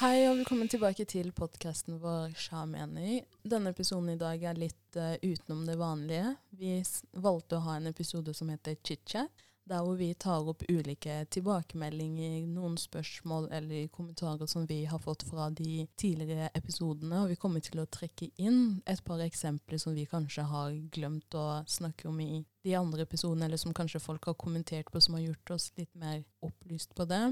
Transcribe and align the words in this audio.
Hei 0.00 0.22
og 0.30 0.38
velkommen 0.38 0.68
tilbake 0.72 1.04
til 1.04 1.26
podkasten 1.36 1.98
vår 2.00 2.30
Shameni. 2.40 3.18
Denne 3.44 3.74
episoden 3.74 4.14
i 4.14 4.16
dag 4.16 4.40
er 4.48 4.56
litt 4.56 4.96
uh, 4.96 5.18
utenom 5.20 5.66
det 5.68 5.74
vanlige. 5.76 6.30
Vi 6.56 6.78
valgte 7.20 7.58
å 7.58 7.66
ha 7.66 7.74
en 7.76 7.90
episode 7.90 8.32
som 8.32 8.48
heter 8.48 8.78
Chit-chat, 8.80 9.44
der 9.68 9.82
hvor 9.84 9.98
vi 10.00 10.08
tar 10.16 10.48
opp 10.48 10.64
ulike 10.72 11.18
tilbakemeldinger, 11.36 12.46
noen 12.48 12.78
spørsmål 12.80 13.50
eller 13.58 13.92
kommentarer 13.92 14.48
som 14.48 14.64
vi 14.70 14.86
har 14.88 15.04
fått 15.04 15.26
fra 15.28 15.50
de 15.52 15.84
tidligere 16.00 16.48
episodene. 16.56 17.20
Og 17.20 17.34
vi 17.34 17.38
kommer 17.44 17.60
til 17.60 17.84
å 17.84 17.88
trekke 17.98 18.30
inn 18.40 18.80
et 18.88 19.04
par 19.04 19.20
eksempler 19.20 19.84
som 19.84 19.92
vi 19.92 20.08
kanskje 20.08 20.48
har 20.48 20.80
glemt 20.96 21.36
å 21.36 21.60
snakke 21.68 22.08
om 22.08 22.24
i 22.24 22.40
de 22.64 22.78
andre 22.80 23.04
episodene, 23.04 23.50
eller 23.50 23.60
som 23.60 23.76
kanskje 23.76 24.00
folk 24.00 24.32
har 24.32 24.40
kommentert 24.40 24.88
på, 24.88 25.04
som 25.04 25.20
har 25.20 25.28
gjort 25.28 25.58
oss 25.58 25.70
litt 25.76 25.92
mer 25.92 26.24
opplyst 26.40 26.96
på 26.96 27.04
det. 27.12 27.26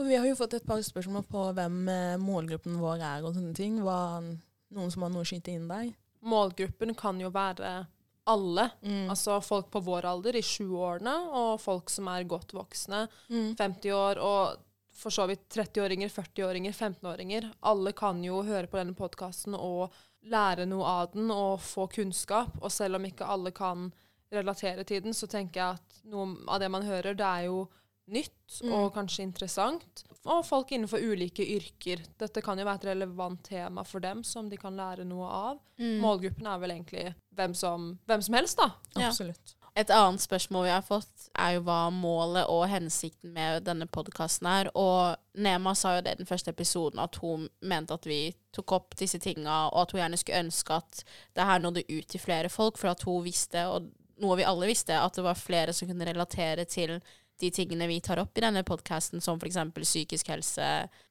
Og 0.00 0.06
vi 0.08 0.16
har 0.16 0.24
jo 0.24 0.36
fått 0.38 0.54
et 0.56 0.64
par 0.66 0.80
spørsmål 0.80 1.26
på 1.28 1.42
hvem 1.56 1.80
eh, 1.92 2.14
målgruppen 2.20 2.78
vår 2.80 3.02
er 3.04 3.24
og 3.26 3.34
sånne 3.36 3.52
ting. 3.56 3.80
Hva, 3.84 3.98
noen 4.72 4.92
som 4.94 5.04
har 5.04 5.12
noe 5.12 5.26
å 5.26 5.28
skyte 5.28 5.52
inn 5.52 5.66
der? 5.68 5.90
Målgruppen 6.24 6.94
kan 6.96 7.20
jo 7.20 7.28
være 7.34 7.74
alle. 8.30 8.64
Mm. 8.80 9.10
Altså 9.12 9.36
folk 9.44 9.68
på 9.72 9.82
vår 9.84 10.06
alder, 10.08 10.38
i 10.38 10.42
20-årene, 10.44 11.14
og 11.36 11.60
folk 11.60 11.92
som 11.92 12.08
er 12.12 12.26
godt 12.28 12.54
voksne, 12.56 13.06
Mm. 13.28 13.54
50 13.58 13.92
år, 13.96 14.20
og 14.24 14.66
for 15.00 15.12
så 15.14 15.26
vidt 15.30 15.46
30-åringer, 15.52 16.08
40-åringer, 16.12 16.72
15-åringer. 16.76 17.50
Alle 17.68 17.92
kan 17.96 18.22
jo 18.24 18.42
høre 18.44 18.68
på 18.68 18.76
denne 18.80 18.96
podkasten 18.96 19.56
og 19.56 19.94
lære 20.28 20.66
noe 20.68 20.84
av 20.84 21.12
den 21.14 21.30
og 21.32 21.60
få 21.64 21.86
kunnskap. 21.92 22.56
Og 22.60 22.72
selv 22.72 22.96
om 22.98 23.04
ikke 23.08 23.28
alle 23.28 23.52
kan 23.56 23.88
relatere 24.32 24.84
til 24.84 25.02
den, 25.04 25.16
så 25.16 25.26
tenker 25.26 25.60
jeg 25.60 25.78
at 25.80 26.02
noe 26.12 26.36
av 26.48 26.60
det 26.60 26.68
man 26.70 26.84
hører, 26.86 27.16
det 27.16 27.26
er 27.26 27.48
jo 27.48 27.64
nytt 28.10 28.60
Mm. 28.62 28.72
og 28.72 28.94
kanskje 28.94 29.22
interessant. 29.22 30.02
Og 30.26 30.44
folk 30.44 30.72
innenfor 30.72 30.98
ulike 30.98 31.44
yrker. 31.46 32.02
Dette 32.18 32.42
kan 32.42 32.58
jo 32.58 32.64
være 32.66 32.80
et 32.82 32.88
relevant 32.90 33.42
tema 33.46 33.84
for 33.84 34.00
dem 34.00 34.24
som 34.24 34.48
de 34.50 34.56
kan 34.56 34.74
lære 34.76 35.04
noe 35.06 35.28
av. 35.28 35.58
Mm. 35.78 36.00
Målgruppen 36.02 36.46
er 36.46 36.58
vel 36.58 36.70
egentlig 36.74 37.14
hvem 37.34 37.54
som, 37.54 37.98
hvem 38.06 38.22
som 38.22 38.34
helst, 38.34 38.58
da. 38.58 38.72
Ja. 38.98 39.08
Absolutt. 39.08 39.54
Et 39.76 39.88
annet 39.94 40.20
spørsmål 40.20 40.64
vi 40.66 40.70
har 40.74 40.82
fått, 40.82 41.28
er 41.38 41.54
jo 41.54 41.60
hva 41.62 41.92
målet 41.94 42.48
og 42.50 42.66
hensikten 42.68 43.32
med 43.32 43.62
denne 43.64 43.86
podkasten 43.86 44.46
er. 44.50 44.70
Og 44.74 45.16
Nema 45.38 45.76
sa 45.78 45.94
jo 45.96 46.02
det 46.02 46.16
i 46.16 46.20
den 46.24 46.26
første 46.26 46.50
episoden, 46.50 46.98
at 46.98 47.14
hun 47.22 47.48
mente 47.62 47.94
at 47.94 48.04
vi 48.04 48.34
tok 48.52 48.72
opp 48.72 48.96
disse 48.98 49.18
tinga, 49.22 49.68
og 49.70 49.82
at 49.86 49.92
hun 49.92 50.00
gjerne 50.02 50.18
skulle 50.18 50.42
ønske 50.42 50.74
at 50.74 51.04
det 51.38 51.46
her 51.46 51.62
nådde 51.62 51.86
ut 51.88 52.08
til 52.08 52.20
flere 52.20 52.48
folk, 52.50 52.76
for 52.78 52.88
at 52.90 53.02
hun 53.06 53.22
visste, 53.24 53.62
og 53.70 53.86
noe 54.20 54.36
vi 54.36 54.42
alle 54.44 54.66
visste, 54.66 54.92
at 55.00 55.14
det 55.16 55.24
var 55.24 55.38
flere 55.38 55.72
som 55.72 55.88
kunne 55.88 56.04
relatere 56.04 56.66
til 56.68 56.98
de 57.40 57.50
tingene 57.54 57.88
vi 57.90 58.00
tar 58.04 58.20
opp 58.22 58.38
i 58.38 58.44
denne 58.44 58.62
podkasten, 58.66 59.22
som 59.24 59.40
f.eks. 59.40 59.58
psykisk 59.80 60.28
helse, 60.32 60.66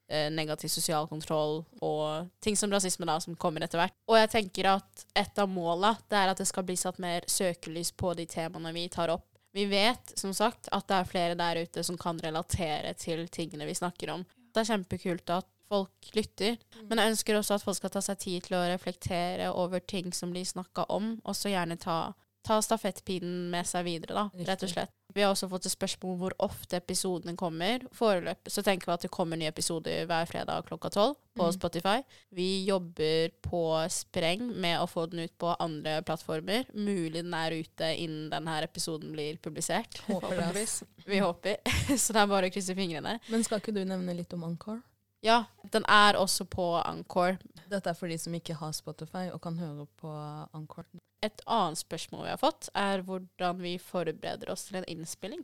eh, 0.10 0.28
negativ 0.34 0.72
sosial 0.74 1.08
kontroll 1.08 1.64
og 1.82 2.30
ting 2.44 2.58
som 2.58 2.72
rasisme, 2.72 3.08
da, 3.10 3.20
som 3.20 3.36
kommer 3.36 3.66
etter 3.66 3.82
hvert. 3.82 3.96
Og 4.10 4.18
jeg 4.20 4.32
tenker 4.36 4.72
at 4.76 5.06
et 5.18 5.42
av 5.42 5.50
måla 5.50 5.96
er 6.10 6.32
at 6.32 6.42
det 6.42 6.48
skal 6.50 6.68
bli 6.68 6.78
satt 6.80 7.02
mer 7.02 7.26
søkelys 7.28 7.92
på 7.92 8.14
de 8.18 8.28
temaene 8.30 8.74
vi 8.76 8.88
tar 8.94 9.14
opp. 9.14 9.26
Vi 9.54 9.66
vet 9.66 10.14
som 10.20 10.34
sagt 10.34 10.70
at 10.72 10.88
det 10.90 10.98
er 10.98 11.10
flere 11.10 11.38
der 11.38 11.64
ute 11.66 11.84
som 11.84 11.98
kan 11.98 12.20
relatere 12.22 12.94
til 12.94 13.26
tingene 13.34 13.66
vi 13.66 13.78
snakker 13.78 14.14
om. 14.14 14.26
Det 14.54 14.62
er 14.62 14.76
kjempekult 14.76 15.34
at 15.34 15.50
folk 15.70 16.10
lytter, 16.18 16.58
men 16.90 16.98
jeg 16.98 17.14
ønsker 17.14 17.38
også 17.38 17.58
at 17.58 17.66
folk 17.66 17.78
skal 17.78 17.94
ta 17.94 18.02
seg 18.02 18.22
tid 18.22 18.48
til 18.48 18.58
å 18.58 18.66
reflektere 18.72 19.52
over 19.54 19.82
ting 19.86 20.10
som 20.18 20.34
blir 20.34 20.48
snakka 20.48 20.88
om, 20.94 21.16
og 21.22 21.38
så 21.38 21.52
gjerne 21.54 21.78
ta, 21.82 22.00
ta 22.46 22.58
stafettpinnen 22.66 23.52
med 23.54 23.70
seg 23.70 23.86
videre, 23.86 24.18
da, 24.18 24.46
rett 24.50 24.66
og 24.66 24.74
slett. 24.74 24.96
Vi 25.14 25.22
har 25.26 25.32
også 25.34 25.48
fått 25.50 25.66
et 25.66 25.74
spørsmål 25.74 26.12
om 26.14 26.20
hvor 26.22 26.34
ofte 26.46 26.78
episodene 26.78 27.34
kommer. 27.40 27.82
Foreløpig 27.98 28.52
så 28.54 28.62
tenker 28.66 28.86
vi 28.92 28.94
at 28.94 29.06
det 29.08 29.12
kommer 29.12 29.40
nye 29.42 29.50
episoder 29.50 30.04
hver 30.10 30.28
fredag 30.30 30.68
klokka 30.70 30.92
tolv 30.94 31.16
på 31.40 31.48
Mm. 31.48 31.54
Spotify. 31.56 31.98
Vi 32.36 32.66
jobber 32.68 33.30
på 33.42 33.62
spreng 33.90 34.42
med 34.60 34.80
å 34.82 34.88
få 34.92 35.06
den 35.10 35.22
ut 35.24 35.34
på 35.40 35.54
andre 35.60 36.02
plattformer. 36.04 36.66
Mulig 36.76 37.24
den 37.24 37.34
er 37.34 37.56
ute 37.56 37.94
innen 37.96 38.30
denne 38.30 38.58
episoden 38.66 39.12
blir 39.16 39.38
publisert. 39.38 40.02
Håper 40.10 40.36
det. 40.54 40.66
Vi 41.08 41.20
håper. 41.24 41.58
Så 41.98 42.14
det 42.14 42.22
er 42.22 42.28
bare 42.28 42.50
å 42.50 42.54
krysse 42.54 42.76
fingrene. 42.76 43.18
Men 43.32 43.44
skal 43.48 43.62
ikke 43.64 43.74
du 43.74 43.86
nevne 43.86 44.14
litt 44.18 44.34
om 44.36 44.44
Anchor? 44.44 44.82
Ja, 45.22 45.44
den 45.74 45.84
er 45.92 46.16
også 46.16 46.46
på 46.48 46.66
Encore. 46.88 47.38
Dette 47.70 47.90
er 47.92 47.98
for 47.98 48.08
de 48.08 48.18
som 48.18 48.34
ikke 48.38 48.56
har 48.56 48.72
Spotify 48.74 49.26
og 49.34 49.42
kan 49.44 49.58
høre 49.60 49.86
på 50.00 50.12
Encore. 50.56 50.86
Et 51.22 51.42
annet 51.52 51.78
spørsmål 51.82 52.24
vi 52.26 52.30
har 52.32 52.40
fått, 52.40 52.70
er 52.74 53.02
hvordan 53.04 53.60
vi 53.60 53.74
forbereder 53.84 54.50
oss 54.54 54.70
til 54.70 54.80
en 54.80 54.88
innspilling. 54.88 55.42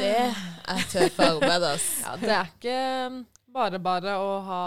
Det 0.00 0.08
er 0.18 0.82
tøff 0.90 1.20
arbeid, 1.22 1.62
ass. 1.68 1.86
Ja, 2.02 2.16
det 2.18 2.32
er 2.34 2.50
ikke 2.50 2.76
um, 3.12 3.20
bare 3.54 3.78
bare 3.84 4.16
å 4.18 4.30
ha 4.48 4.62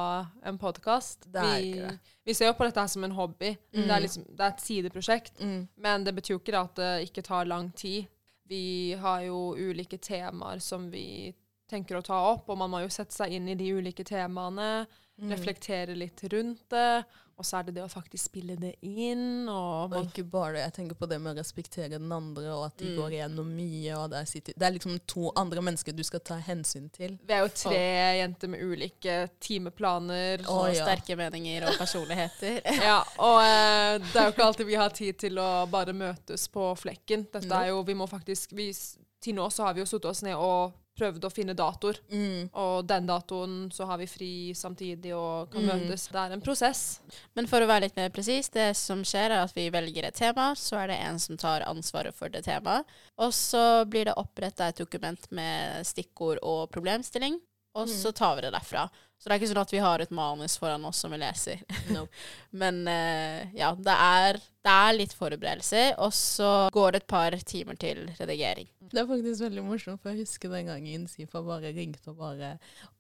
en 0.47 0.59
podkast. 0.61 1.25
Det 1.33 1.43
Vi, 1.59 1.71
det. 1.81 1.93
vi 2.29 2.35
ser 2.37 2.53
jo 2.53 2.55
på 2.55 2.67
dette 2.69 2.79
her 2.79 2.91
som 2.93 3.03
en 3.03 3.17
hobby. 3.17 3.55
Det, 3.73 3.83
Mm. 3.83 3.91
er 3.91 4.03
liksom, 4.05 4.23
det 4.29 4.45
er 4.45 4.53
et 4.53 4.63
sideprosjekt. 4.63 5.41
Mm. 5.41 5.67
Men 5.83 6.05
det 6.07 6.15
betyr 6.15 6.37
jo 6.37 6.39
ikke 6.39 6.61
at 6.61 6.75
det 6.79 6.91
ikke 7.09 7.25
tar 7.27 7.49
lang 7.51 7.73
tid. 7.75 8.05
Vi 8.47 8.93
har 9.01 9.25
jo 9.25 9.55
ulike 9.57 9.97
temaer 9.97 10.59
som 10.61 10.87
vi 10.93 11.33
tenker 11.75 11.99
å 11.99 12.05
ta 12.07 12.21
opp, 12.33 12.47
og 12.49 12.57
man 12.63 12.71
må 12.73 12.81
jo 12.85 12.91
sette 12.93 13.13
seg 13.15 13.35
inn 13.37 13.51
i 13.51 13.59
de 13.59 13.73
ulike 13.77 14.07
temaene, 14.07 14.85
Mm. 15.15 15.29
reflektere 15.31 15.93
litt 15.95 16.19
rundt 16.27 16.65
det, 16.73 17.05
og 17.39 17.45
så 17.47 17.61
er 17.61 17.63
det 17.69 17.75
det 17.77 17.83
å 17.85 17.87
faktisk 17.87 18.25
spille 18.27 18.57
det 18.59 18.73
inn, 18.83 19.47
og 19.47 19.93
Og 19.95 20.09
ikke 20.09 20.25
bare 20.27 20.57
det. 20.57 20.63
Jeg 20.65 20.73
tenker 20.75 20.97
på 20.99 21.07
det 21.07 21.21
med 21.23 21.31
å 21.31 21.39
respektere 21.39 21.93
den 21.95 22.11
andre, 22.11 22.49
og 22.51 22.65
at 22.65 22.75
de 22.81 22.89
Mm. 22.89 22.97
går 22.99 23.11
igjennom 23.15 23.47
mye. 23.55 23.95
Og 23.95 24.09
der 24.11 24.25
sitter, 24.27 24.51
det 24.59 24.67
er 24.67 24.73
liksom 24.75 24.99
to 25.07 25.31
andre 25.39 25.61
mennesker 25.63 25.95
du 25.95 26.03
skal 26.03 26.19
ta 26.19 26.35
hensyn 26.43 26.89
til. 26.91 27.15
Vi 27.25 27.33
er 27.33 27.45
jo 27.45 27.47
tre 27.47 27.79
jenter 28.19 28.49
med 28.49 28.59
ulike 28.59 29.29
timeplaner. 29.39 30.43
Og, 30.49 30.65
Og 30.67 30.75
ja. 30.75 30.83
sterke 30.83 31.15
meninger 31.15 31.63
og 31.69 31.77
personligheter. 31.79 32.59
Ja, 32.83 32.99
og 33.17 33.39
eh, 33.41 33.97
det 34.11 34.15
er 34.19 34.25
jo 34.27 34.31
ikke 34.35 34.47
alltid 34.49 34.65
vi 34.67 34.75
har 34.75 34.89
tid 34.89 35.17
til 35.17 35.39
å 35.39 35.65
bare 35.71 35.93
møtes 35.95 36.47
på 36.51 36.73
flekken. 36.77 37.27
Dette 37.31 37.51
er 37.55 37.69
jo, 37.71 37.83
vi 37.83 37.93
må 37.95 38.07
faktisk, 38.09 38.51
vi, 38.51 38.73
til 39.21 39.35
nå 39.39 39.47
så 39.49 39.63
har 39.63 39.73
vi 39.73 39.79
jo 39.81 39.85
suttet 39.85 40.11
oss 40.11 40.23
ned 40.23 40.35
og 40.35 40.73
prøvd 40.95 41.25
å 41.27 41.31
finne 41.33 41.53
datoer. 41.57 41.97
Mm. 42.11 42.49
Og 42.53 42.85
den 42.87 43.05
datoen 43.09 43.55
så 43.75 43.85
har 43.89 43.97
vi 43.99 44.07
fri 44.07 44.29
samtidig 44.55 45.11
og 45.15 45.51
kan 45.51 45.61
Mm. 45.65 45.69
møtes. 45.87 46.07
Det 46.11 46.21
er 46.21 46.31
en 46.33 46.41
prosess. 46.41 46.99
Men 47.35 47.47
for 47.47 47.59
å 47.59 47.67
være 47.67 47.81
litt 47.87 47.95
mer 47.97 48.09
presis, 48.09 48.49
det 48.49 48.75
som 48.77 49.03
skjer 49.03 49.31
er 49.31 49.43
at 49.43 49.53
vi 49.55 49.69
velger 49.69 50.05
et 50.05 50.15
tema, 50.15 50.53
så 50.55 50.77
er 50.83 50.87
det 50.87 50.99
en 51.01 51.19
som 51.19 51.35
tar 51.37 51.61
ansvaret 51.67 52.13
for 52.15 52.29
det 52.29 52.45
temaet. 52.45 52.85
Og 53.17 53.31
så 53.33 53.85
blir 53.89 54.05
det 54.05 54.15
oppretta 54.15 54.67
et 54.69 54.77
dokument 54.77 55.27
med 55.31 55.85
stikkord 55.85 56.39
og 56.43 56.71
problemstilling, 56.71 57.39
og 57.75 57.87
så 57.91 58.13
tar 58.15 58.35
vi 58.37 58.41
det 58.47 58.53
derfra. 58.53 58.89
Så 59.19 59.27
det 59.27 59.31
er 59.35 59.39
ikke 59.39 59.53
sånn 59.53 59.61
at 59.61 59.71
vi 59.71 59.79
har 59.83 59.99
et 59.99 60.11
manus 60.11 60.57
foran 60.57 60.85
oss 60.85 60.97
som 61.03 61.11
vi 61.11 61.17
leser. 61.17 61.59
Nope. 61.91 62.09
Men 62.51 62.87
eh, 62.87 63.47
ja, 63.55 63.73
det 63.75 63.95
er, 63.95 64.39
det 64.65 64.73
er 64.73 64.95
litt 64.97 65.13
forberedelser, 65.13 65.91
og 66.01 66.11
så 66.17 66.51
går 66.73 66.95
det 66.95 67.03
et 67.03 67.07
par 67.11 67.35
timer 67.45 67.77
til 67.77 67.99
redigering. 68.17 68.67
Det 68.85 68.99
er 69.01 69.07
faktisk 69.09 69.41
veldig 69.41 69.63
morsomt, 69.65 69.99
for 70.01 70.11
jeg 70.13 70.23
husker 70.25 70.51
den 70.53 70.67
gangen 70.69 71.07
Sifa 71.09 71.39
bare 71.41 71.71
ringte 71.73 72.11
og 72.11 72.19
bare 72.19 72.51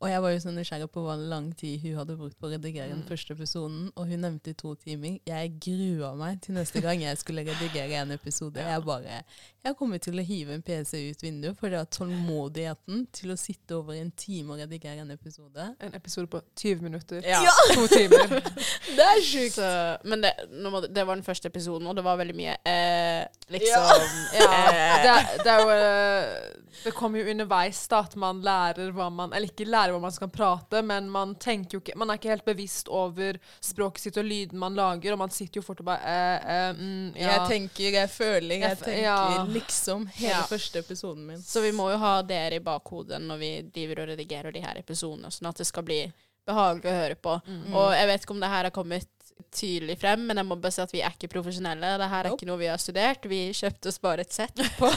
Og 0.01 0.07
jeg 0.09 0.21
var 0.23 0.31
jo 0.33 0.39
så 0.41 0.49
nysgjerrig 0.51 0.87
på 0.91 1.03
hvor 1.05 1.19
lang 1.29 1.51
tid 1.59 1.77
hun 1.83 1.93
hadde 1.99 2.15
brukt 2.17 2.39
på 2.41 2.47
å 2.47 2.51
redigere 2.55 2.89
den 2.89 3.03
Mm. 3.03 3.07
første 3.07 3.33
episoden, 3.35 3.91
og 3.95 4.07
hun 4.09 4.19
nevnte 4.25 4.53
to 4.57 4.73
timer. 4.81 5.19
Jeg 5.29 5.53
grua 5.61 6.15
meg 6.17 6.41
til 6.41 6.55
neste 6.57 6.81
gang 6.81 7.01
jeg 7.05 7.17
skulle 7.21 7.45
redigere 7.45 8.01
en 8.01 8.11
episode. 8.17 8.57
Jeg 8.65 8.83
bare 8.85 9.21
Jeg 9.65 9.75
kommer 9.77 9.97
til 9.97 10.19
å 10.19 10.25
hive 10.25 10.53
en 10.53 10.61
PC 10.61 11.09
ut 11.11 11.21
vinduet, 11.25 11.57
for 11.57 11.69
det 11.69 11.77
var 11.79 11.85
tålmodigheten 11.89 13.07
til 13.13 13.31
å 13.33 13.37
sitte 13.39 13.77
over 13.79 13.93
en 13.97 14.11
time 14.11 14.53
og 14.53 14.59
redigere 14.61 15.01
en 15.01 15.11
episode. 15.11 15.69
En 15.81 15.95
episode 15.97 16.27
på 16.29 16.41
20 16.61 16.81
minutter. 16.85 17.21
Ja. 17.25 17.41
To 17.73 17.87
timer. 17.87 18.35
Det 18.95 19.03
er 19.05 19.21
sjukt! 19.25 19.55
Så, 19.57 19.69
men 20.07 20.21
det, 20.23 20.31
nå 20.53 20.69
må, 20.71 20.81
det 20.87 21.03
var 21.07 21.15
den 21.17 21.25
første 21.25 21.49
episoden, 21.55 21.87
og 21.87 21.95
det 21.97 22.03
var 22.05 22.19
veldig 22.19 22.35
mye 22.35 22.57
eh, 22.67 23.23
liksom 23.55 23.87
Ja, 24.35 24.45
ja. 24.75 24.99
det, 25.01 25.15
er- 25.15 25.43
det 25.45 25.51
er 25.53 25.63
jo 25.63 25.73
eh, 25.75 26.61
Det 26.85 26.91
kommer 26.97 27.21
jo 27.23 27.31
underveis 27.31 27.79
da 27.89 28.01
at 28.03 28.15
man 28.19 28.41
lærer 28.45 28.91
hva 28.93 29.07
man 29.13 29.31
Eller 29.33 29.47
ikke 29.49 29.65
lærer 29.69 29.95
hva 29.95 30.01
man 30.03 30.11
skal 30.13 30.29
prate, 30.33 30.81
men 30.85 31.07
man 31.13 31.33
tenker 31.41 31.77
jo 31.77 31.81
ikke 31.83 31.95
Man 31.97 32.11
er 32.11 32.19
ikke 32.19 32.33
helt 32.33 32.45
bevisst 32.45 32.91
over 32.91 33.39
språket 33.63 34.03
sitt 34.09 34.19
og 34.21 34.27
lyden 34.27 34.59
man 34.61 34.75
lager, 34.77 35.15
og 35.15 35.21
man 35.23 35.33
sitter 35.33 35.61
jo 35.61 35.65
fort 35.65 35.79
og 35.81 35.87
bare 35.93 36.03
eh, 36.03 36.51
eh, 36.57 36.75
mm, 36.81 37.07
ja. 37.15 37.31
Jeg 37.31 37.47
tenker, 37.53 37.89
jeg 38.01 38.11
føler, 38.11 38.55
jeg 38.57 38.65
Jeg 38.67 38.77
f- 38.77 38.85
tenker 38.85 39.01
ja. 39.07 39.45
liksom 39.55 40.05
hele 40.19 40.33
Ja. 40.35 40.43
første 40.51 40.79
episoden 40.83 41.25
min. 41.31 41.41
Så 41.41 41.61
vi 41.63 41.71
må 41.75 41.89
jo 41.93 41.97
ha 42.03 42.17
dere 42.27 42.59
i 42.59 42.63
bakhodet 42.65 43.21
når 43.23 43.41
vi 43.41 43.51
driver 43.75 44.03
og 44.03 44.11
redigerer 44.13 44.51
de 44.55 44.61
her 44.67 44.77
episodene, 44.83 45.31
sånn 45.31 45.49
at 45.53 45.61
det 45.63 45.67
skal 45.71 45.85
bli 45.87 46.01
behagelig 46.45 46.91
å 46.91 46.97
høre 46.99 47.15
på. 47.17 47.31
Mm. 47.47 47.73
Og 47.73 47.87
jeg 47.95 48.07
vet 48.11 48.25
ikke 48.27 48.33
om 48.35 48.41
det 48.43 48.49
her 48.51 48.67
har 48.67 48.73
kommet 48.75 49.07
tydelig 49.55 49.97
frem, 50.01 50.25
men 50.27 50.37
jeg 50.41 50.47
må 50.49 50.55
bare 50.59 50.71
si 50.75 50.81
at 50.83 50.91
vi 50.93 51.01
er 51.05 51.13
ikke 51.15 51.29
profesjonelle. 51.31 51.93
Det 52.01 52.07
her 52.11 52.25
er 52.27 52.33
ikke 52.35 52.47
noe 52.49 52.59
vi 52.59 52.67
har 52.71 52.79
studert. 52.81 53.27
Vi 53.31 53.39
kjøpte 53.55 53.91
oss 53.91 53.99
bare 54.03 54.25
et 54.25 54.33
sett 54.35 54.59
på 54.79 54.89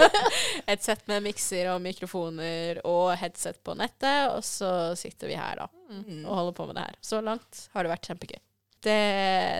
Et 0.70 0.82
sett 0.84 1.02
med 1.10 1.24
mikser 1.24 1.70
og 1.74 1.80
mikrofoner 1.84 2.80
og 2.88 3.12
headset 3.20 3.58
på 3.66 3.74
nettet, 3.78 4.30
og 4.32 4.44
så 4.46 4.70
sitter 4.98 5.30
vi 5.32 5.38
her, 5.40 5.64
da, 5.64 5.68
Mm. 5.90 6.20
og 6.24 6.34
holder 6.38 6.52
på 6.54 6.64
med 6.68 6.76
det 6.78 6.82
her. 6.86 6.96
Så 7.02 7.18
langt 7.24 7.64
har 7.74 7.82
det 7.82 7.90
vært 7.90 8.06
kjempegøy. 8.06 8.38
Det 8.86 8.98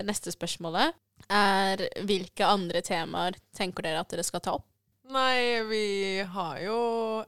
neste 0.07 0.31
spørsmålet 0.31 0.93
er 1.29 1.81
hvilke 2.07 2.47
andre 2.47 2.79
temaer 2.81 3.35
tenker 3.53 3.83
dere 3.83 3.99
at 3.99 4.09
dere 4.13 4.23
skal 4.23 4.39
ta 4.45 4.53
opp? 4.55 4.63
Nei, 5.11 5.59
vi 5.67 6.21
har 6.23 6.61
jo 6.63 6.77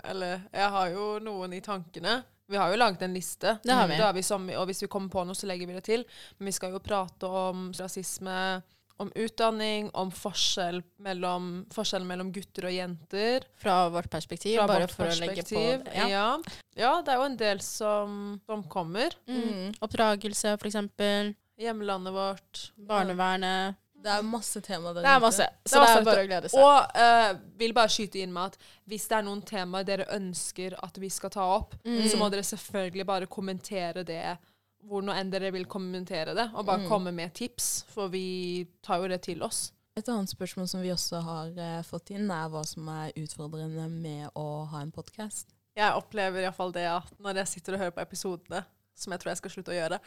Eller 0.07 0.39
jeg 0.55 0.69
har 0.71 0.93
jo 0.95 1.07
noen 1.19 1.51
i 1.53 1.59
tankene. 1.59 2.21
Vi 2.51 2.57
har 2.59 2.69
jo 2.73 2.77
laget 2.77 3.01
en 3.01 3.13
liste, 3.15 3.57
Det 3.63 3.71
har 3.73 3.87
vi. 3.87 3.95
Det 3.97 4.03
har 4.03 4.13
vi 4.13 4.21
som, 4.23 4.49
og 4.49 4.65
hvis 4.67 4.83
vi 4.83 4.87
kommer 4.91 5.09
på 5.09 5.23
noe, 5.25 5.35
så 5.35 5.47
legger 5.47 5.67
vi 5.69 5.73
det 5.77 5.83
til. 5.87 6.03
Men 6.37 6.49
vi 6.51 6.55
skal 6.55 6.73
jo 6.75 6.79
prate 6.83 7.27
om 7.27 7.69
rasisme, 7.79 8.61
om 9.01 9.09
utdanning, 9.15 9.87
om 9.97 10.11
forskjell 10.13 10.83
mellom, 11.01 11.65
forskjellen 11.73 12.07
mellom 12.07 12.31
gutter 12.35 12.67
og 12.69 12.75
jenter. 12.75 13.47
Fra 13.57 13.89
vårt 13.89 14.09
perspektiv, 14.13 14.57
Fra 14.59 14.67
bare 14.69 14.85
vårt 14.85 14.95
for 14.95 15.09
å 15.09 15.15
legge 15.17 15.41
på 15.47 15.55
perspektiv. 15.55 15.87
ja. 15.95 16.07
Ja. 16.11 16.27
ja, 16.75 16.91
det 17.01 17.13
er 17.15 17.21
jo 17.21 17.29
en 17.31 17.39
del 17.39 17.63
som, 17.65 18.19
som 18.45 18.63
kommer. 18.69 19.15
Mm. 19.27 19.73
Oppdragelse, 19.81 20.57
for 20.59 20.69
eksempel. 20.69 21.33
Hjemlandet 21.59 22.13
vårt. 22.13 22.67
Barnevernet. 22.89 23.79
Det 24.03 24.11
er 24.11 24.21
masse 24.27 24.59
tema 24.61 24.91
der 24.93 25.01
Det 25.05 25.11
er 25.13 25.19
masse. 25.23 25.45
Så 25.65 25.79
Det 25.79 25.79
er 25.79 25.83
det 25.85 25.89
er 25.89 25.95
masse. 25.95 26.05
bare 26.09 26.23
å 26.23 26.27
glede 26.27 26.49
seg. 26.51 26.59
Og 26.59 26.97
uh, 26.99 27.41
vil 27.61 27.73
bare 27.77 27.91
skyte 27.93 28.19
inn 28.19 28.33
med 28.35 28.43
at 28.51 28.57
hvis 28.91 29.05
det 29.07 29.17
er 29.17 29.23
noen 29.29 29.41
temaer 29.47 29.85
dere 29.87 30.07
ønsker 30.17 30.75
at 30.83 30.97
vi 30.99 31.09
skal 31.09 31.29
ta 31.31 31.45
opp, 31.55 31.75
Mm. 31.85 32.01
så 32.11 32.17
må 32.19 32.29
dere 32.33 32.43
selvfølgelig 32.43 33.05
bare 33.07 33.27
kommentere 33.31 34.03
det 34.03 34.37
hvor 34.83 35.01
nå 35.01 35.13
enn 35.15 35.29
dere 35.31 35.51
vil 35.55 35.63
kommentere 35.65 36.33
det, 36.35 36.49
og 36.53 36.65
bare 36.67 36.81
Mm. 36.83 36.89
komme 36.89 37.13
med 37.15 37.31
tips, 37.33 37.85
for 37.87 38.09
vi 38.09 38.67
tar 38.83 38.99
jo 38.99 39.07
det 39.07 39.21
til 39.23 39.41
oss. 39.41 39.71
Et 39.95 40.09
annet 40.09 40.27
spørsmål 40.27 40.67
som 40.67 40.81
vi 40.81 40.89
også 40.91 41.21
har 41.23 41.47
eh, 41.57 41.81
fått 41.83 42.09
inn, 42.11 42.29
er 42.29 42.49
hva 42.49 42.65
som 42.67 42.89
er 42.89 43.13
utfordrende 43.15 43.87
med 43.89 44.27
å 44.35 44.65
ha 44.67 44.81
en 44.81 44.91
podkast. 44.91 45.47
Jeg 45.77 45.93
opplever 45.95 46.43
iallfall 46.43 46.73
det 46.73 46.83
at 46.89 47.13
når 47.23 47.35
jeg 47.35 47.47
sitter 47.47 47.73
og 47.73 47.79
hører 47.79 47.91
på 47.95 48.01
episodene, 48.01 48.65
som 48.95 49.11
jeg 49.13 49.19
tror 49.21 49.31
jeg 49.31 49.37
skal 49.37 49.51
slutte 49.51 49.71
å 49.71 49.79
gjøre, 49.79 49.99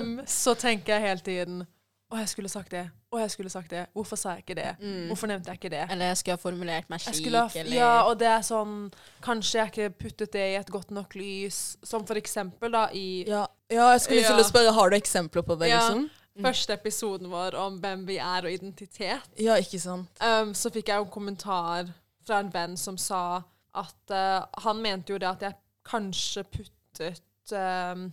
um, 0.00 0.20
så 0.26 0.54
tenker 0.58 0.94
jeg 0.96 1.02
hele 1.02 1.20
tiden 1.20 1.66
Å, 2.08 2.16
jeg 2.22 2.28
skulle 2.32 2.48
sagt 2.48 2.72
det. 2.72 2.86
Å, 3.12 3.18
jeg 3.20 3.32
skulle 3.34 3.50
sagt 3.52 3.72
det. 3.74 3.82
Hvorfor 3.92 4.16
sa 4.16 4.32
jeg 4.36 4.46
ikke 4.46 4.54
det? 4.56 4.70
Mm. 4.80 5.10
Hvorfor 5.10 5.28
nevnte 5.28 5.52
jeg 5.52 5.60
ikke 5.60 5.70
det? 5.74 5.82
Eller 5.92 6.08
jeg 6.08 6.20
skulle 6.20 6.36
ha 6.38 6.40
formulert 6.40 6.86
meg 6.88 7.02
slik, 7.04 7.26
eller 7.28 7.74
ja, 7.74 7.90
og 8.08 8.14
det 8.20 8.30
er 8.32 8.46
sånn 8.46 8.76
Kanskje 9.24 9.58
jeg 9.58 9.72
ikke 9.72 9.88
puttet 10.06 10.32
det 10.32 10.46
i 10.54 10.54
et 10.56 10.70
godt 10.72 10.94
nok 10.96 11.12
lys. 11.20 11.76
Som 11.84 12.06
for 12.08 12.20
eksempel 12.20 12.72
da 12.72 12.86
i 12.96 13.26
Ja, 13.28 13.42
ja 13.68 13.90
jeg 13.92 14.06
skulle 14.06 14.24
til 14.24 14.40
å 14.40 14.46
spørre, 14.48 14.72
har 14.72 14.88
du 14.88 14.96
eksempler 14.96 15.44
på 15.44 15.58
det, 15.60 15.68
Ja. 15.74 15.82
liksom? 15.84 16.08
første 16.38 16.76
episoden 16.78 17.30
vår 17.32 17.56
om 17.58 17.80
hvem 17.82 18.04
vi 18.06 18.18
er 18.22 18.46
og 18.46 18.52
identitet. 18.52 19.26
Ja, 19.42 19.56
ikke 19.58 19.80
sant? 19.82 20.10
Um, 20.22 20.52
så 20.54 20.70
fikk 20.70 20.92
jeg 20.92 21.00
jo 21.00 21.08
en 21.08 21.10
kommentar 21.10 21.90
fra 22.26 22.38
en 22.42 22.52
venn 22.54 22.76
som 22.78 22.98
sa 23.00 23.40
at 23.78 24.14
uh, 24.14 24.46
han 24.64 24.82
mente 24.84 25.12
jo 25.12 25.18
det 25.18 25.28
at 25.28 25.42
jeg 25.48 25.58
kanskje 25.88 26.44
puttet 26.52 27.52
um, 27.52 28.08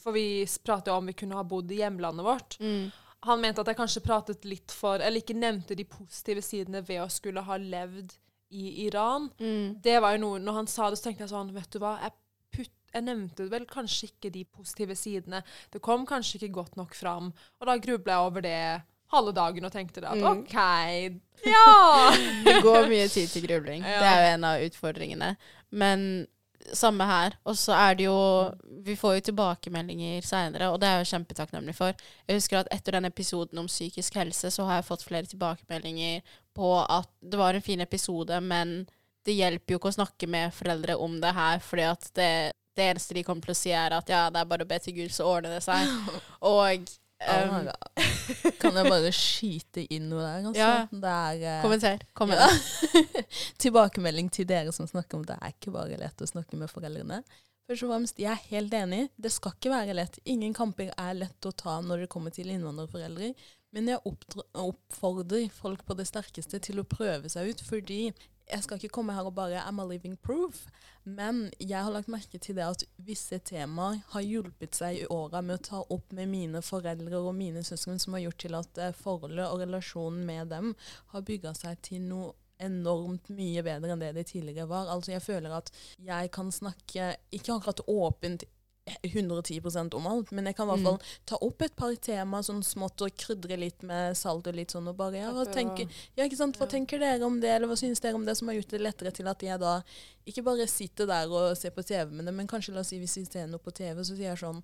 For 0.00 0.16
vi 0.16 0.46
pratet 0.64 0.88
jo 0.88 0.96
om 0.96 1.10
vi 1.10 1.12
kunne 1.12 1.36
ha 1.36 1.44
bodd 1.44 1.68
i 1.68 1.82
hjemlandet 1.82 2.24
vårt. 2.24 2.56
Mm. 2.64 2.88
Han 3.26 3.40
mente 3.42 3.60
at 3.60 3.68
jeg 3.68 3.76
kanskje 3.76 4.00
pratet 4.04 4.44
litt 4.48 4.72
for 4.72 5.00
Eller 5.04 5.20
ikke 5.20 5.36
nevnte 5.36 5.76
de 5.76 5.84
positive 5.84 6.40
sidene 6.44 6.80
ved 6.86 7.02
å 7.02 7.08
skulle 7.12 7.42
ha 7.44 7.56
levd 7.60 8.14
i 8.50 8.86
Iran. 8.86 9.28
Mm. 9.38 9.76
Det 9.84 9.98
var 10.02 10.16
jo 10.16 10.22
noe 10.24 10.38
Når 10.42 10.56
han 10.56 10.66
sa 10.70 10.88
det, 10.90 10.98
så 10.98 11.08
tenkte 11.08 11.26
jeg 11.26 11.32
sånn 11.34 11.52
Vet 11.54 11.68
du 11.70 11.78
hva? 11.82 11.92
Jeg, 12.02 12.14
putt, 12.56 12.72
jeg 12.94 13.04
nevnte 13.06 13.46
vel 13.52 13.66
kanskje 13.70 14.08
ikke 14.10 14.32
de 14.34 14.44
positive 14.48 14.96
sidene. 14.98 15.42
Det 15.70 15.82
kom 15.84 16.06
kanskje 16.08 16.40
ikke 16.40 16.54
godt 16.56 16.80
nok 16.80 16.96
fram. 16.98 17.28
Og 17.60 17.68
da 17.68 17.76
grubla 17.78 18.16
jeg 18.16 18.30
over 18.30 18.46
det 18.48 18.56
halve 19.10 19.32
dagen 19.34 19.66
og 19.66 19.72
tenkte 19.74 20.00
det 20.02 20.10
at 20.10 20.18
Mm. 20.18 20.40
OK, 20.40 20.56
ja! 21.52 22.10
Det 22.46 22.56
går 22.62 22.88
mye 22.90 23.06
tid 23.10 23.28
til 23.30 23.46
grubling. 23.46 23.82
Ja. 23.92 24.00
Det 24.00 24.10
er 24.10 24.20
jo 24.24 24.34
en 24.34 24.44
av 24.50 24.64
utfordringene. 24.66 25.30
Men 25.70 26.04
samme 26.76 27.06
her. 27.06 27.36
Og 27.44 27.56
så 27.58 27.72
er 27.76 27.96
det 27.98 28.06
jo 28.06 28.20
Vi 28.84 28.96
får 28.96 29.14
jo 29.14 29.26
tilbakemeldinger 29.30 30.22
seinere, 30.24 30.70
og 30.70 30.80
det 30.80 30.88
er 30.88 30.98
jeg 30.98 31.06
jo 31.06 31.10
kjempetakknemlig 31.14 31.74
for. 31.76 31.96
Jeg 32.28 32.38
husker 32.38 32.60
at 32.60 32.70
etter 32.72 32.96
den 32.96 33.08
episoden 33.08 33.58
om 33.58 33.66
psykisk 33.68 34.14
helse, 34.16 34.50
så 34.50 34.64
har 34.64 34.80
jeg 34.80 34.88
fått 34.88 35.04
flere 35.04 35.28
tilbakemeldinger 35.28 36.22
på 36.56 36.70
at 36.80 37.10
det 37.20 37.38
var 37.38 37.54
en 37.54 37.64
fin 37.64 37.80
episode, 37.80 38.40
men 38.40 38.88
det 39.28 39.36
hjelper 39.36 39.74
jo 39.74 39.80
ikke 39.80 39.92
å 39.92 39.98
snakke 39.98 40.28
med 40.30 40.54
foreldre 40.56 40.96
om 40.96 41.18
det 41.20 41.34
her, 41.36 41.60
fordi 41.60 41.84
at 41.90 42.08
det, 42.16 42.32
det 42.76 42.88
eneste 42.88 43.14
de 43.14 43.24
kommer 43.26 43.44
til 43.44 43.52
å 43.52 43.60
si, 43.60 43.74
er 43.76 43.92
at 43.92 44.08
ja, 44.08 44.24
det 44.32 44.40
er 44.40 44.48
bare 44.48 44.64
å 44.64 44.70
be 44.70 44.80
til 44.80 44.96
Gud, 44.96 45.12
så 45.12 45.28
ordner 45.28 45.58
det 45.58 45.62
seg. 45.66 45.92
Og 46.54 46.88
um. 47.20 47.68
Kan 48.62 48.78
jeg 48.78 48.88
bare 48.88 49.12
skyte 49.14 49.84
inn 49.92 50.08
noe 50.10 50.24
der, 50.24 50.48
altså? 50.48 50.60
Ja. 50.60 50.72
Det 50.90 51.12
er 51.12 51.44
eh, 51.44 51.60
kommenter. 51.64 52.02
Kom 52.16 52.32
ja. 52.34 52.48
Tilbakemelding 53.62 54.32
til 54.32 54.48
dere 54.48 54.72
som 54.76 54.88
snakker 54.88 55.20
om 55.20 55.28
det 55.28 55.36
er 55.36 55.54
ikke 55.54 55.74
bare 55.74 56.00
lett 56.00 56.24
å 56.24 56.28
snakke 56.30 56.58
med 56.60 56.72
foreldrene. 56.72 57.22
Først 57.70 57.86
og 57.86 57.92
fremst, 57.92 58.18
Jeg 58.18 58.32
er 58.32 58.46
helt 58.50 58.74
enig. 58.74 59.04
Det 59.14 59.30
skal 59.30 59.54
ikke 59.54 59.70
være 59.70 59.94
lett. 59.94 60.18
Ingen 60.26 60.54
kamper 60.56 60.90
er 60.90 61.14
lett 61.14 61.46
å 61.46 61.52
ta 61.54 61.76
når 61.84 62.04
det 62.04 62.10
kommer 62.10 62.34
til 62.34 62.50
innvandrerforeldre. 62.50 63.34
Men 63.70 63.92
jeg 63.92 64.02
oppfordrer 64.58 65.46
folk 65.54 65.84
på 65.86 65.94
det 65.94 66.08
sterkeste 66.08 66.58
til 66.58 66.82
å 66.82 66.88
prøve 66.88 67.30
seg 67.30 67.52
ut, 67.52 67.62
fordi 67.62 68.00
jeg 68.50 68.64
skal 68.64 68.80
ikke 68.80 68.92
komme 68.98 69.14
her 69.16 69.26
og 69.28 69.34
bare 69.36 69.62
I'm 69.64 69.80
a 69.82 69.86
living 69.86 70.16
proof. 70.16 70.66
Men 71.04 71.48
jeg 71.58 71.80
har 71.80 71.92
lagt 71.94 72.10
merke 72.12 72.38
til 72.38 72.58
det 72.58 72.66
at 72.66 72.84
visse 73.06 73.38
temaer 73.46 74.02
har 74.12 74.26
hjulpet 74.26 74.76
seg 74.76 75.00
i 75.00 75.08
åra 75.10 75.40
med 75.42 75.60
å 75.60 75.64
ta 75.70 75.80
opp 75.82 76.12
med 76.16 76.28
mine 76.30 76.62
foreldre 76.64 77.22
og 77.22 77.34
mine 77.38 77.64
søsken, 77.64 77.98
som 77.98 78.16
har 78.16 78.26
gjort 78.26 78.42
til 78.44 78.58
at 78.58 78.82
eh, 78.82 78.94
forholdet 78.96 79.48
og 79.48 79.64
relasjonen 79.64 80.26
med 80.28 80.52
dem 80.52 80.74
har 81.14 81.26
bygga 81.26 81.54
seg 81.56 81.80
til 81.86 82.04
noe 82.10 82.34
enormt 82.60 83.30
mye 83.32 83.62
bedre 83.64 83.94
enn 83.94 84.02
det 84.02 84.12
det 84.18 84.26
tidligere 84.34 84.68
var. 84.68 84.90
Altså 84.92 85.14
Jeg 85.14 85.24
føler 85.24 85.56
at 85.56 85.72
jeg 86.04 86.32
kan 86.34 86.52
snakke 86.52 87.14
ikke 87.32 87.56
akkurat 87.56 87.84
åpent 87.88 88.44
110 89.02 89.94
om 89.94 90.06
alt, 90.06 90.30
men 90.32 90.46
jeg 90.46 90.56
kan 90.56 90.68
i 90.68 90.70
hvert 90.72 90.80
Mm. 90.80 90.84
fall 90.84 91.00
ta 91.26 91.36
opp 91.40 91.62
et 91.62 91.76
par 91.76 91.94
tema 91.96 92.38
sånn 92.42 92.62
smått 92.62 93.00
og 93.02 93.16
krydre 93.16 93.58
litt 93.58 93.82
med 93.82 94.16
salt 94.16 94.46
og 94.46 94.54
litt 94.54 94.70
sånn, 94.70 94.88
og 94.88 94.96
bare 94.96 95.16
ja, 95.22 95.30
hva 95.32 95.44
tenker, 95.52 95.88
ja, 96.16 96.24
ikke 96.24 96.36
sant? 96.36 96.56
Hva 96.58 96.66
Ja. 96.66 96.72
tenker 96.78 96.98
dere 96.98 97.22
om 97.24 97.40
det, 97.40 97.48
eller 97.50 97.66
hva 97.68 97.76
synes 97.76 98.00
dere 98.00 98.14
om 98.14 98.24
det 98.24 98.36
som 98.36 98.48
har 98.48 98.54
gjort 98.56 98.68
det 98.68 98.80
lettere 98.80 99.12
til 99.12 99.26
at 99.28 99.40
jeg 99.40 99.58
da 99.60 99.82
ikke 100.26 100.44
bare 100.44 100.66
sitter 100.68 101.06
der 101.06 101.26
og 101.30 101.56
ser 101.56 101.70
på 101.70 101.82
TV 101.84 102.10
med 102.12 102.26
det, 102.26 102.34
men 102.34 102.46
kanskje 102.46 102.74
la 102.74 102.80
oss 102.80 102.88
si 102.88 102.98
hvis 102.98 103.16
vi 103.16 103.24
ser 103.24 103.46
noe 103.46 103.58
på 103.58 103.72
TV, 103.72 104.00
så 104.04 104.14
sier 104.16 104.34
jeg 104.34 104.38
sånn 104.38 104.62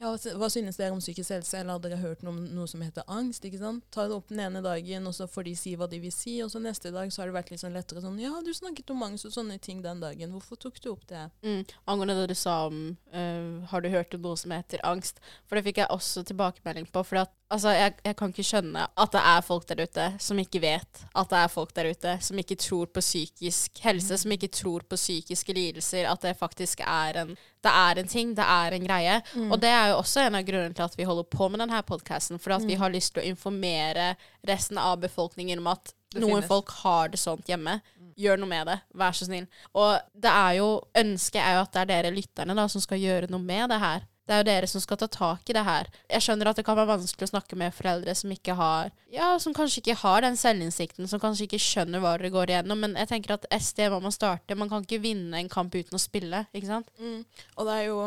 ja, 0.00 0.10
hva 0.10 0.48
synes 0.50 0.76
dere 0.76 0.90
om 0.90 0.98
psykisk 0.98 1.30
helse, 1.30 1.54
eller 1.56 1.70
har 1.72 1.78
dere 1.78 1.96
hørt 1.96 2.22
noe 2.24 2.32
om 2.34 2.44
noe 2.52 2.66
som 2.66 2.80
heter 2.82 3.04
angst? 3.06 3.44
ikke 3.46 3.60
sant? 3.60 3.84
Ta 3.94 4.08
det 4.08 4.16
opp 4.16 4.26
den 4.28 4.40
ene 4.40 4.60
dagen, 4.60 5.06
og 5.06 5.14
så 5.14 5.28
får 5.30 5.44
de 5.44 5.54
si 5.54 5.76
hva 5.76 5.88
de 5.88 6.00
vil 6.00 6.10
si, 6.12 6.42
og 6.42 6.50
så 6.50 6.60
neste 6.60 6.90
dag 6.92 7.08
så 7.12 7.22
har 7.22 7.26
det 7.30 7.36
vært 7.38 7.50
litt 7.52 7.60
sånn 7.60 7.72
lettere 7.72 8.02
sånn 8.02 8.18
Ja, 8.20 8.42
du 8.42 8.50
snakket 8.52 8.90
om 8.90 9.02
angst 9.06 9.24
og 9.24 9.32
sånne 9.32 9.58
ting 9.60 9.80
den 9.82 10.00
dagen, 10.00 10.32
hvorfor 10.32 10.58
tok 10.58 10.80
du 10.82 10.90
opp 10.90 11.06
det? 11.06 11.30
Mm. 11.44 11.64
Angående 11.86 12.16
det 12.20 12.28
du 12.28 12.34
sa 12.34 12.66
om 12.66 12.96
eh, 13.12 13.33
Har 13.70 13.80
du 13.84 13.88
hørt 13.92 14.14
om 14.16 14.22
noe 14.24 14.36
som 14.40 14.52
heter 14.54 14.80
angst? 14.86 15.20
For 15.48 15.56
det 15.58 15.64
fikk 15.66 15.80
jeg 15.82 15.90
også 15.94 16.22
tilbakemelding 16.28 16.86
på. 16.92 17.02
For 17.06 17.22
altså, 17.24 17.72
jeg, 17.76 17.94
jeg 18.04 18.16
kan 18.18 18.32
ikke 18.34 18.46
skjønne 18.46 18.86
at 18.88 19.14
det 19.14 19.22
er 19.32 19.40
folk 19.46 19.66
der 19.70 19.82
ute 19.84 20.06
som 20.22 20.40
ikke 20.42 20.62
vet 20.64 21.02
at 21.14 21.30
det 21.30 21.40
er 21.40 21.52
folk 21.52 21.74
der 21.76 21.90
ute 21.92 22.14
som 22.24 22.38
ikke 22.40 22.56
tror 22.60 22.90
på 22.94 23.02
psykisk 23.04 23.82
helse, 23.84 24.18
som 24.18 24.32
ikke 24.34 24.50
tror 24.54 24.86
på 24.88 24.98
psykiske 24.98 25.54
lidelser, 25.56 26.08
at 26.10 26.22
det 26.26 26.36
faktisk 26.40 26.80
er 26.86 27.20
en, 27.24 27.34
det 27.64 27.72
er 27.72 28.00
en 28.02 28.08
ting, 28.10 28.34
det 28.36 28.44
er 28.44 28.76
en 28.76 28.86
greie. 28.86 29.18
Mm. 29.34 29.50
Og 29.52 29.60
det 29.62 29.70
er 29.72 29.92
jo 29.92 29.98
også 30.02 30.26
en 30.26 30.38
av 30.40 30.46
grunnene 30.46 30.74
til 30.74 30.84
at 30.86 30.96
vi 30.98 31.06
holder 31.08 31.28
på 31.30 31.48
med 31.52 31.62
denne 31.64 31.82
podkasten, 31.86 32.38
for 32.42 32.56
at 32.56 32.64
vi 32.66 32.74
Mm. 32.74 32.80
har 32.80 32.90
lyst 32.90 33.14
til 33.14 33.22
å 33.22 33.26
informere 33.26 34.16
resten 34.46 34.78
av 34.78 34.98
befolkningen 35.00 35.58
om 35.62 35.66
at 35.72 35.94
noen 36.14 36.42
folk 36.46 36.70
har 36.84 37.08
det 37.10 37.18
sånt 37.18 37.48
hjemme. 37.50 37.80
Gjør 38.20 38.38
noe 38.40 38.50
med 38.50 38.68
det, 38.70 38.78
vær 38.94 39.14
så 39.16 39.26
snill. 39.26 39.46
Og 39.74 39.96
det 40.14 40.30
er 40.30 40.58
jo, 40.60 40.68
ønsket 41.00 41.40
er 41.42 41.56
jo 41.56 41.62
at 41.64 41.72
det 41.74 41.82
er 41.82 41.90
dere 41.90 42.14
lytterne 42.14 42.56
da, 42.56 42.66
som 42.70 42.82
skal 42.84 43.02
gjøre 43.02 43.30
noe 43.32 43.42
med 43.42 43.72
det 43.72 43.80
her. 43.82 44.04
Det 44.24 44.32
er 44.32 44.40
jo 44.40 44.46
dere 44.48 44.68
som 44.70 44.80
skal 44.80 44.96
ta 45.00 45.08
tak 45.12 45.50
i 45.50 45.56
det 45.56 45.64
her. 45.66 45.88
Jeg 46.08 46.24
skjønner 46.24 46.48
at 46.48 46.56
det 46.56 46.64
kan 46.64 46.78
være 46.78 46.94
vanskelig 46.94 47.26
å 47.26 47.32
snakke 47.34 47.58
med 47.60 47.74
foreldre 47.76 48.14
som 48.16 48.32
ikke 48.32 48.56
har 48.56 48.92
Ja, 49.12 49.34
som 49.38 49.54
kanskje 49.54 49.82
ikke 49.82 49.98
har 50.00 50.24
den 50.24 50.34
selvinnsikten, 50.34 51.06
som 51.06 51.20
kanskje 51.22 51.44
ikke 51.46 51.60
skjønner 51.62 52.00
hva 52.02 52.16
dere 52.16 52.32
går 52.34 52.50
igjennom, 52.50 52.80
men 52.82 52.96
jeg 52.98 53.12
tenker 53.12 53.36
at 53.36 53.44
SD 53.52 53.84
må 53.92 54.00
man 54.02 54.14
starte. 54.14 54.56
Man 54.58 54.70
kan 54.72 54.82
ikke 54.82 54.98
vinne 55.04 55.38
en 55.38 55.50
kamp 55.52 55.76
uten 55.76 55.94
å 55.94 56.00
spille, 56.02 56.40
ikke 56.50 56.70
sant? 56.72 56.90
Mm. 56.98 57.20
Og 57.54 57.68
det 57.68 57.76
er 57.76 57.84
jo, 57.86 58.00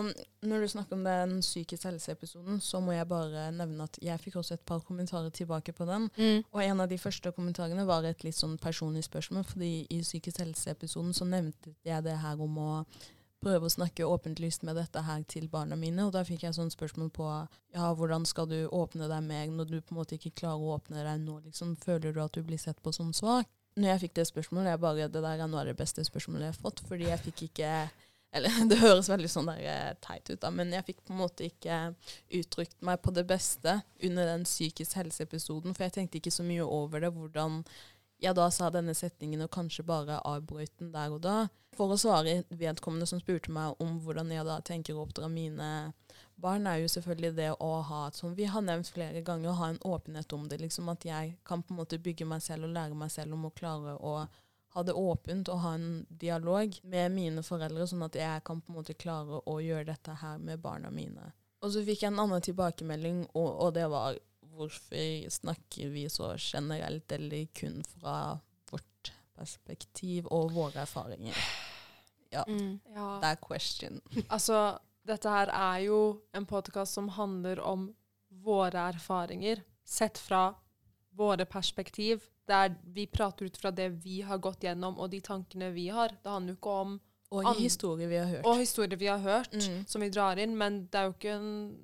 når 0.52 0.66
du 0.66 0.72
snakker 0.74 0.98
om 0.98 1.06
den 1.08 1.38
psykisk 1.46 1.88
helse-episoden, 1.88 2.60
så 2.60 2.82
må 2.84 2.98
jeg 2.98 3.08
bare 3.08 3.48
nevne 3.56 3.88
at 3.88 4.02
jeg 4.04 4.20
fikk 4.26 4.40
også 4.42 4.58
et 4.58 4.66
par 4.68 4.84
kommentarer 4.84 5.32
tilbake 5.32 5.72
på 5.78 5.88
den. 5.88 6.10
Og 6.52 6.64
en 6.66 6.84
av 6.84 6.92
de 6.92 7.00
første 7.00 7.32
kommentarene 7.32 7.88
var 7.88 8.04
et 8.04 8.28
litt 8.28 8.36
sånn 8.36 8.58
personlig 8.60 9.06
spørsmål, 9.08 9.48
fordi 9.48 9.72
i 9.88 10.02
psykisk 10.04 10.44
helse-episoden 10.44 11.16
så 11.16 11.30
nevnte 11.30 11.78
jeg 11.88 12.04
det 12.04 12.20
her 12.20 12.44
om 12.44 12.60
å 12.60 12.72
prøve 13.48 13.70
å 13.70 13.72
snakke 13.72 14.08
åpent 14.08 14.42
lyst 14.44 14.66
med 14.68 14.76
dette 14.80 15.02
her 15.08 15.24
til 15.32 15.48
barna 15.52 15.78
mine, 15.80 16.04
og 16.06 16.14
da 16.16 16.26
fikk 16.28 16.44
jeg 16.44 16.58
sånn 16.58 16.74
spørsmål 16.74 17.12
på 17.16 17.28
ja, 17.28 17.92
hvordan 17.96 18.28
skal 18.28 18.50
du 18.52 18.60
åpne 18.76 19.08
deg 19.08 19.24
mer 19.24 19.48
når 19.54 19.72
du 19.72 19.78
på 19.80 19.96
en 19.96 20.02
måte 20.02 20.18
ikke 20.18 20.36
klarer 20.44 20.64
å 20.64 20.76
åpne 20.76 21.06
deg 21.06 21.24
nå, 21.24 21.40
liksom, 21.46 21.78
føler 21.84 22.16
du 22.16 22.20
at 22.24 22.36
du 22.36 22.44
blir 22.44 22.60
sett 22.62 22.82
på 22.84 22.94
som 22.96 23.14
svak? 23.16 23.50
Når 23.78 23.92
jeg 23.92 24.04
fikk 24.08 24.18
det 24.18 24.28
spørsmålet, 24.32 24.74
jeg 24.74 24.84
bare, 24.84 25.08
det 25.08 25.22
der 25.24 25.40
er 25.40 25.50
noe 25.50 25.62
av 25.62 25.70
det 25.70 25.78
beste 25.78 26.04
spørsmålet 26.06 26.50
jeg 26.50 26.56
har 26.56 26.62
fått, 26.66 26.84
fordi 26.90 27.10
jeg 27.12 27.24
fikk 27.30 27.48
ikke 27.52 27.72
eller 28.36 28.52
det 28.70 28.80
høres 28.82 29.10
veldig 29.12 29.30
sånn 29.32 29.50
der 29.50 29.62
eh, 29.64 29.92
teit 30.04 30.28
ut, 30.30 30.40
da, 30.42 30.52
men 30.54 30.74
jeg 30.76 30.86
fikk 30.90 31.04
på 31.06 31.16
en 31.16 31.22
måte 31.22 31.48
ikke 31.48 31.78
uttrykt 32.40 32.82
meg 32.86 33.00
på 33.04 33.14
det 33.16 33.24
beste 33.30 33.80
under 34.04 34.34
den 34.34 34.44
psykisk 34.48 34.98
helse-episoden, 35.00 35.78
for 35.78 35.88
jeg 35.88 35.98
tenkte 35.98 36.20
ikke 36.20 36.36
så 36.36 36.46
mye 36.48 36.66
over 36.66 37.04
det, 37.04 37.14
hvordan 37.16 37.62
jeg 38.22 38.36
da 38.38 38.48
sa 38.54 38.70
denne 38.74 38.96
setningen 38.98 39.44
og 39.46 39.52
kanskje 39.54 39.86
bare 39.86 40.22
avbrøt 40.26 40.74
den 40.80 40.92
der 40.94 41.14
og 41.14 41.22
da. 41.26 41.38
For 41.78 41.94
å 41.94 42.00
svare 42.02 42.40
vedkommende 42.50 43.06
som 43.10 43.22
spurte 43.22 43.54
meg 43.54 43.78
om 43.84 44.00
hvordan 44.02 44.32
jeg 44.34 44.46
da 44.48 44.58
tenker 44.66 44.98
å 44.98 45.04
oppdra 45.04 45.30
mine 45.30 45.70
barn, 46.42 46.66
er 46.66 46.82
jo 46.82 46.90
selvfølgelig 46.90 47.34
det 47.38 47.52
å 47.62 47.72
ha, 47.86 48.02
som 48.18 48.34
vi 48.38 48.48
har 48.50 48.66
nevnt 48.66 48.90
flere 48.90 49.22
ganger, 49.26 49.52
å 49.52 49.60
ha 49.60 49.70
en 49.74 49.80
åpenhet 49.86 50.34
om 50.34 50.48
det. 50.50 50.62
liksom 50.62 50.90
At 50.90 51.06
jeg 51.06 51.36
kan 51.46 51.62
på 51.62 51.74
en 51.74 51.82
måte 51.84 52.02
bygge 52.02 52.26
meg 52.26 52.42
selv 52.46 52.66
og 52.66 52.74
lære 52.78 52.98
meg 52.98 53.14
selv 53.14 53.38
om 53.38 53.46
å 53.46 53.54
klare 53.54 53.98
å 53.98 54.18
ha 54.74 54.84
det 54.84 54.94
åpent 54.94 55.50
og 55.50 55.62
ha 55.64 55.74
en 55.78 56.06
dialog 56.10 56.74
med 56.84 57.12
mine 57.14 57.44
foreldre, 57.46 57.88
sånn 57.88 58.06
at 58.06 58.18
jeg 58.18 58.44
kan 58.46 58.62
på 58.62 58.74
en 58.74 58.80
måte 58.80 58.98
klare 58.98 59.42
å 59.46 59.60
gjøre 59.62 59.92
dette 59.92 60.18
her 60.22 60.42
med 60.42 60.62
barna 60.62 60.92
mine. 60.94 61.32
Og 61.66 61.74
så 61.74 61.82
fikk 61.86 62.04
jeg 62.04 62.12
en 62.12 62.22
annen 62.22 62.44
tilbakemelding, 62.46 63.24
og, 63.34 63.48
og 63.66 63.72
det 63.78 63.88
var 63.90 64.18
hvorfor 64.58 65.30
snakker 65.32 65.90
vi 65.94 66.08
så 66.10 66.34
generelt, 66.38 67.12
eller 67.12 67.46
kun 67.56 67.84
fra 67.98 68.40
vårt 68.72 69.12
perspektiv 69.38 70.28
og 70.34 70.52
våre 70.56 70.84
erfaringer? 70.86 71.38
Ja, 72.32 72.44
Mm. 72.48 72.80
Ja. 72.94 73.20
det 73.22 73.30
er 73.30 73.36
question. 73.48 74.02
Altså, 74.30 74.78
dette 75.08 75.30
her 75.32 75.48
er 75.54 75.80
jo 75.86 76.00
en 76.36 76.46
podkast 76.46 76.94
som 76.98 77.08
handler 77.16 77.60
om 77.64 77.94
våre 78.44 78.90
erfaringer, 78.92 79.62
sett 79.86 80.18
fra 80.18 80.50
våre 81.16 81.46
perspektiv. 81.46 82.26
Der 82.48 82.76
vi 82.84 83.06
prater 83.08 83.46
ut 83.46 83.58
fra 83.58 83.72
det 83.72 83.90
vi 84.04 84.22
har 84.22 84.38
gått 84.38 84.62
gjennom, 84.64 84.98
og 85.00 85.10
de 85.12 85.20
tankene 85.22 85.72
vi 85.76 85.88
har. 85.90 86.10
Det 86.24 86.30
handler 86.32 86.54
jo 86.54 86.58
ikke 86.60 86.76
om 86.82 87.00
Og 87.32 87.56
historier 87.60 88.08
vi 88.08 88.16
har 88.18 88.26
hørt. 88.30 88.46
Og 88.48 88.58
historier 88.62 88.96
vi 88.98 89.08
har 89.08 89.20
hørt, 89.20 89.52
Mm. 89.54 89.86
som 89.88 90.02
vi 90.02 90.10
drar 90.10 90.38
inn, 90.40 90.56
men 90.58 90.86
det 90.88 90.96
er 90.96 91.04
jo 91.10 91.14
ikke 91.14 91.34
en 91.36 91.78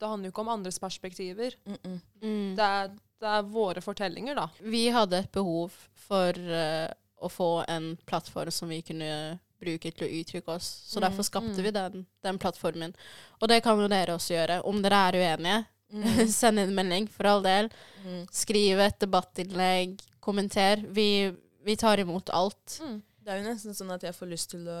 Det 0.00 0.08
handler 0.10 0.28
jo 0.28 0.34
ikke 0.34 0.44
om 0.44 0.52
andres 0.54 0.78
perspektiver. 0.78 1.54
Mm 1.66 1.76
-mm. 1.82 2.00
Mm. 2.22 2.56
Det 2.56 2.64
er, 2.64 2.88
det 3.20 3.28
er 3.28 3.42
våre 3.42 3.80
fortellinger, 3.80 4.34
da. 4.34 4.48
Vi 4.60 4.88
hadde 4.88 5.18
et 5.18 5.32
behov 5.32 5.70
for 5.94 6.38
uh, 6.38 6.88
å 7.20 7.28
få 7.28 7.64
en 7.68 7.96
plattform 8.06 8.50
som 8.50 8.68
vi 8.68 8.82
kunne 8.82 9.38
bruke 9.60 9.90
til 9.90 10.06
å 10.06 10.20
uttrykke 10.20 10.48
oss. 10.48 10.66
Så 10.86 11.00
Mm, 11.00 11.08
derfor 11.08 11.22
skapte 11.22 11.60
mm. 11.60 11.62
vi 11.62 11.70
den, 11.70 12.06
den 12.22 12.38
plattformen. 12.38 12.94
Og 13.40 13.48
det 13.48 13.62
kan 13.62 13.80
jo 13.80 13.88
dere 13.88 14.14
også 14.14 14.34
gjøre. 14.34 14.62
Om 14.62 14.82
dere 14.82 14.94
er 15.08 15.14
uenige, 15.14 15.64
Mm. 15.94 16.28
send 16.40 16.58
en 16.58 16.74
melding, 16.74 17.08
for 17.08 17.24
all 17.24 17.42
del. 17.42 17.68
Mm. 18.04 18.26
Skriv 18.32 18.80
et 18.80 19.00
debattinnlegg, 19.00 20.00
kommenter. 20.20 20.82
Vi, 20.90 21.32
vi 21.64 21.76
tar 21.76 21.98
imot 22.02 22.30
alt. 22.34 22.80
Det 23.24 23.32
er 23.32 23.38
jo 23.40 23.46
nesten 23.46 23.76
sånn 23.76 23.92
at 23.94 24.02
jeg 24.02 24.16
får 24.16 24.26
lyst 24.32 24.50
til 24.50 24.66
å 24.68 24.78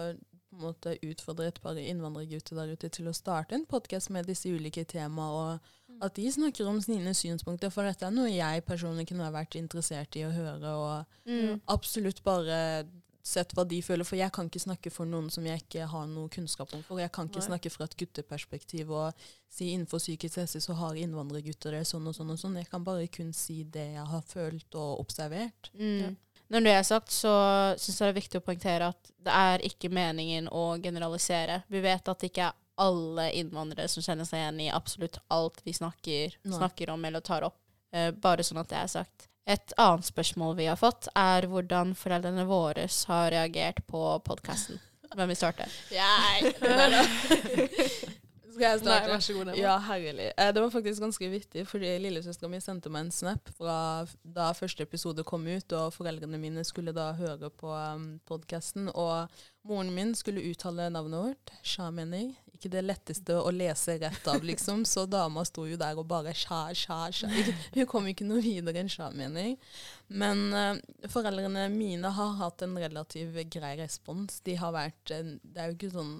på 0.54 0.62
en 0.62 0.70
måte 0.72 0.94
utfordre 1.02 1.46
et 1.50 1.60
par 1.62 1.74
innvandrergutter 1.80 2.56
der 2.56 2.72
ute 2.74 2.88
til 2.94 3.08
å 3.10 3.14
starte 3.14 3.54
en 3.58 3.66
podkast 3.66 4.10
med 4.14 4.26
disse 4.30 4.48
ulike 4.48 4.84
temaene, 4.86 5.60
og 5.60 6.02
at 6.02 6.14
de 6.18 6.26
snakker 6.30 6.66
om 6.70 6.80
sine 6.82 7.12
synspunkter. 7.14 7.70
For 7.74 7.82
dette 7.86 8.06
er 8.06 8.14
noe 8.14 8.30
jeg 8.30 8.64
personlig 8.66 9.06
kunne 9.10 9.30
vært 9.34 9.56
interessert 9.60 10.16
i 10.16 10.24
å 10.26 10.32
høre, 10.34 10.74
og 10.74 11.06
Mm. 11.26 11.60
absolutt 11.68 12.22
bare 12.24 12.86
sett 13.24 13.54
hva 13.56 13.64
de 13.66 13.80
føler. 13.80 14.04
For 14.04 14.16
jeg 14.16 14.30
kan 14.32 14.50
ikke 14.50 14.60
snakke 14.60 14.90
for 14.92 15.06
noen 15.06 15.30
som 15.32 15.44
jeg 15.46 15.62
ikke 15.62 15.86
har 15.88 16.06
noe 16.06 16.28
kunnskap 16.28 16.74
om. 16.74 16.82
For 16.82 16.98
jeg 17.00 17.10
kan 17.10 17.26
ikke 17.28 17.40
Nei. 17.40 17.46
snakke 17.48 17.70
fra 17.72 17.84
et 17.84 17.96
gutteperspektiv 17.96 18.90
og 18.90 19.14
si 19.48 19.70
innenfor 19.72 19.98
psykisk 19.98 20.36
helse 20.42 20.60
så 20.60 20.74
har 20.76 20.92
innvandrergutter 20.94 21.70
det 21.72 21.86
sånn 21.86 22.06
og 22.06 22.14
sånn 22.14 22.30
og 22.34 22.38
sånn. 22.38 22.56
Jeg 22.56 22.68
kan 22.68 22.84
bare 22.84 23.06
kun 23.08 23.32
si 23.32 23.62
det 23.64 23.94
jeg 23.94 24.06
har 24.06 24.20
følt 24.22 24.74
og 24.74 25.00
observert. 25.00 25.70
Mm. 25.78 26.16
Når 26.54 26.62
det 26.62 26.72
er 26.76 26.84
sagt, 26.86 27.10
så 27.10 27.30
syns 27.82 27.96
jeg 27.98 28.04
det 28.06 28.12
er 28.12 28.20
viktig 28.20 28.38
å 28.38 28.44
poengtere 28.46 28.90
at 28.92 29.08
det 29.26 29.32
er 29.34 29.64
ikke 29.66 29.90
meningen 29.90 30.46
å 30.54 30.76
generalisere. 30.78 31.64
Vi 31.66 31.80
vet 31.82 32.06
at 32.06 32.20
det 32.22 32.30
ikke 32.30 32.46
er 32.46 32.60
alle 32.84 33.28
innvandrere 33.40 33.90
som 33.90 34.04
kjenner 34.04 34.26
seg 34.28 34.38
igjen 34.38 34.60
i 34.62 34.70
absolutt 34.70 35.18
alt 35.34 35.58
vi 35.66 35.74
snakker, 35.74 36.36
snakker 36.46 36.92
om 36.94 37.04
eller 37.06 37.24
tar 37.26 37.46
opp. 37.48 37.58
Eh, 37.94 38.12
bare 38.14 38.46
sånn 38.46 38.62
at 38.62 38.70
det 38.70 38.78
er 38.78 38.92
sagt. 38.92 39.28
Et 39.50 39.74
annet 39.82 40.06
spørsmål 40.06 40.54
vi 40.62 40.70
har 40.70 40.78
fått, 40.78 41.10
er 41.18 41.48
hvordan 41.50 41.92
foreldrene 41.98 42.46
våre 42.48 42.86
har 43.10 43.30
reagert 43.34 43.82
på 43.90 44.06
podkasten. 44.26 44.78
Hvem 45.14 45.34
vil 45.34 45.38
starte? 45.42 45.66
Skal 48.54 48.66
jeg 48.68 48.84
Nei, 48.86 48.98
vær 49.10 49.22
så 49.24 49.34
god. 49.34 49.48
Emma. 49.50 49.56
Ja, 49.58 49.74
herlig. 49.88 50.28
Eh, 50.38 50.52
Det 50.54 50.62
var 50.62 50.70
faktisk 50.70 51.02
ganske 51.02 51.30
vittig, 51.32 51.66
fordi 51.66 51.90
lillesøstera 51.98 52.50
mi 52.52 52.60
sendte 52.62 52.92
meg 52.92 53.06
en 53.06 53.10
snap 53.14 53.50
fra 53.58 53.78
da 54.22 54.52
første 54.54 54.86
episode 54.86 55.24
kom 55.26 55.46
ut, 55.46 55.72
og 55.74 55.92
foreldrene 55.96 56.38
mine 56.38 56.64
skulle 56.64 56.94
da 56.94 57.10
høre 57.18 57.50
på 57.50 57.72
um, 57.74 58.20
podkasten. 58.28 58.88
Og 58.94 59.26
moren 59.66 59.90
min 59.94 60.14
skulle 60.14 60.44
uttale 60.50 60.86
navnet 60.94 61.26
vårt, 61.28 61.54
Shameni. 61.66 62.36
Ikke 62.64 62.70
det 62.72 62.82
letteste 62.86 63.34
å 63.36 63.50
lese 63.52 63.98
rett 64.00 64.28
av, 64.32 64.40
liksom. 64.42 64.86
Så 64.88 65.04
dama 65.06 65.42
sto 65.44 65.66
jo 65.68 65.76
der 65.76 65.98
og 66.00 66.06
bare 66.08 66.32
sha, 66.32 66.70
sha, 66.72 67.10
sha. 67.12 67.28
Hun 67.74 67.84
kom 67.90 68.06
ikke 68.08 68.24
noe 68.24 68.40
videre 68.40 68.80
enn 68.80 68.88
Shameni. 68.88 69.58
Men 70.08 70.40
uh, 70.56 70.80
foreldrene 71.12 71.66
mine 71.68 72.08
har 72.16 72.32
hatt 72.40 72.64
en 72.64 72.76
relativt 72.80 73.36
grei 73.52 73.74
respons. 73.82 74.40
De 74.48 74.56
har 74.56 74.72
vært 74.72 75.12
eh, 75.12 75.34
Det 75.44 75.60
er 75.60 75.68
jo 75.68 75.76
ikke 75.76 75.92
sånn 75.92 76.14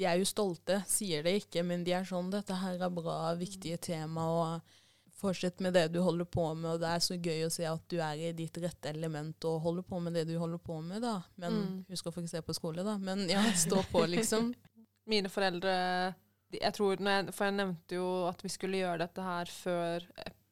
De 0.00 0.08
er 0.08 0.16
jo 0.22 0.24
stolte, 0.28 0.80
sier 0.88 1.22
det 1.26 1.36
ikke, 1.42 1.62
men 1.68 1.84
de 1.84 1.92
er 1.92 2.08
sånn 2.08 2.30
'Dette 2.32 2.56
her 2.56 2.80
er 2.80 2.90
bra, 2.96 3.34
viktige 3.36 3.76
tema', 3.76 4.24
og 4.24 4.76
fortsett 5.20 5.60
med 5.60 5.74
det 5.76 5.92
du 5.92 5.98
holder 6.00 6.24
på 6.24 6.46
med. 6.54 6.70
Og 6.70 6.80
det 6.80 6.88
er 6.88 7.02
så 7.04 7.12
gøy 7.20 7.44
å 7.44 7.50
se 7.52 7.66
at 7.68 7.82
du 7.92 7.98
er 8.00 8.16
i 8.16 8.32
ditt 8.32 8.56
rette 8.56 8.88
element 8.88 9.44
og 9.44 9.60
holder 9.60 9.84
på 9.84 10.00
med 10.00 10.14
det 10.16 10.24
du 10.30 10.38
holder 10.40 10.56
på 10.64 10.78
med, 10.80 11.02
da. 11.04 11.18
Men 11.36 11.52
Mm. 11.52 11.84
husk 11.90 12.06
å 12.08 12.12
fokusere 12.14 12.40
på 12.46 12.54
skole, 12.56 12.80
da. 12.82 12.96
Men 12.96 13.28
ja, 13.28 13.42
stå 13.52 13.82
på, 13.92 14.06
liksom. 14.08 14.54
Mine 15.08 15.30
foreldre 15.32 15.76
de, 16.50 16.58
jeg 16.58 16.74
tror, 16.74 16.98
jeg, 16.98 17.32
For 17.32 17.46
jeg 17.46 17.56
nevnte 17.60 17.94
jo 17.94 18.10
at 18.28 18.44
vi 18.44 18.52
skulle 18.52 18.82
gjøre 18.82 19.04
dette 19.04 19.22
her 19.24 19.50
før 19.54 20.06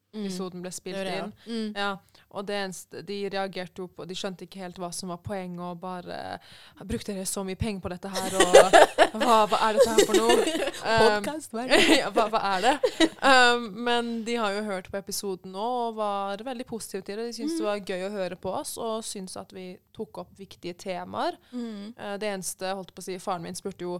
episoden 0.08 0.62
ble 0.64 0.70
spilt 0.72 0.96
Det 0.96 1.04
det, 1.04 1.16
ja. 1.18 1.24
inn. 1.24 1.32
Mm. 1.46 1.72
Ja, 1.76 2.22
og 2.28 2.46
det 2.48 2.56
eneste, 2.56 3.02
De 3.06 3.18
reagerte 3.28 3.82
jo 3.82 3.88
på 3.92 4.06
De 4.08 4.16
skjønte 4.16 4.46
ikke 4.46 4.62
helt 4.62 4.78
hva 4.80 4.90
som 4.94 5.12
var 5.12 5.20
poenget, 5.24 5.60
og 5.64 5.80
bare 5.82 6.38
Brukte 6.80 7.12
dere 7.12 7.26
så 7.28 7.44
mye 7.46 7.58
penger 7.60 7.82
på 7.84 7.92
dette 7.92 8.12
her, 8.12 8.36
og 8.40 8.56
hva, 9.22 9.38
hva 9.50 9.60
er 9.68 9.78
dette 9.78 9.94
her 9.94 10.04
for 10.08 10.22
noe? 10.22 10.38
Um, 10.88 11.24
er 11.58 11.68
det? 11.68 11.78
ja, 11.98 12.08
hva, 12.14 12.28
hva 12.30 12.40
er 12.54 12.62
det? 12.64 13.08
Um, 13.18 13.64
men 13.84 14.10
de 14.24 14.36
har 14.38 14.54
jo 14.54 14.62
hørt 14.64 14.86
på 14.92 14.96
episoden 14.96 15.52
nå 15.52 15.64
og 15.88 15.98
var 15.98 16.40
veldig 16.46 16.64
positive 16.68 17.02
til 17.04 17.18
det. 17.18 17.26
De 17.28 17.34
syntes 17.36 17.58
det 17.58 17.66
var 17.66 17.82
gøy 17.82 18.06
å 18.06 18.12
høre 18.14 18.38
på 18.40 18.52
oss, 18.54 18.76
og 18.80 19.02
syntes 19.04 19.36
at 19.40 19.52
vi 19.52 19.72
tok 19.96 20.22
opp 20.22 20.30
viktige 20.38 20.78
temaer. 20.78 21.36
Mm. 21.50 21.98
Uh, 21.98 22.14
det 22.22 22.30
eneste, 22.30 22.70
holdt 22.78 22.94
på 22.94 23.02
å 23.04 23.08
si, 23.08 23.18
faren 23.20 23.44
min 23.44 23.58
spurte 23.58 23.84
jo 23.84 23.98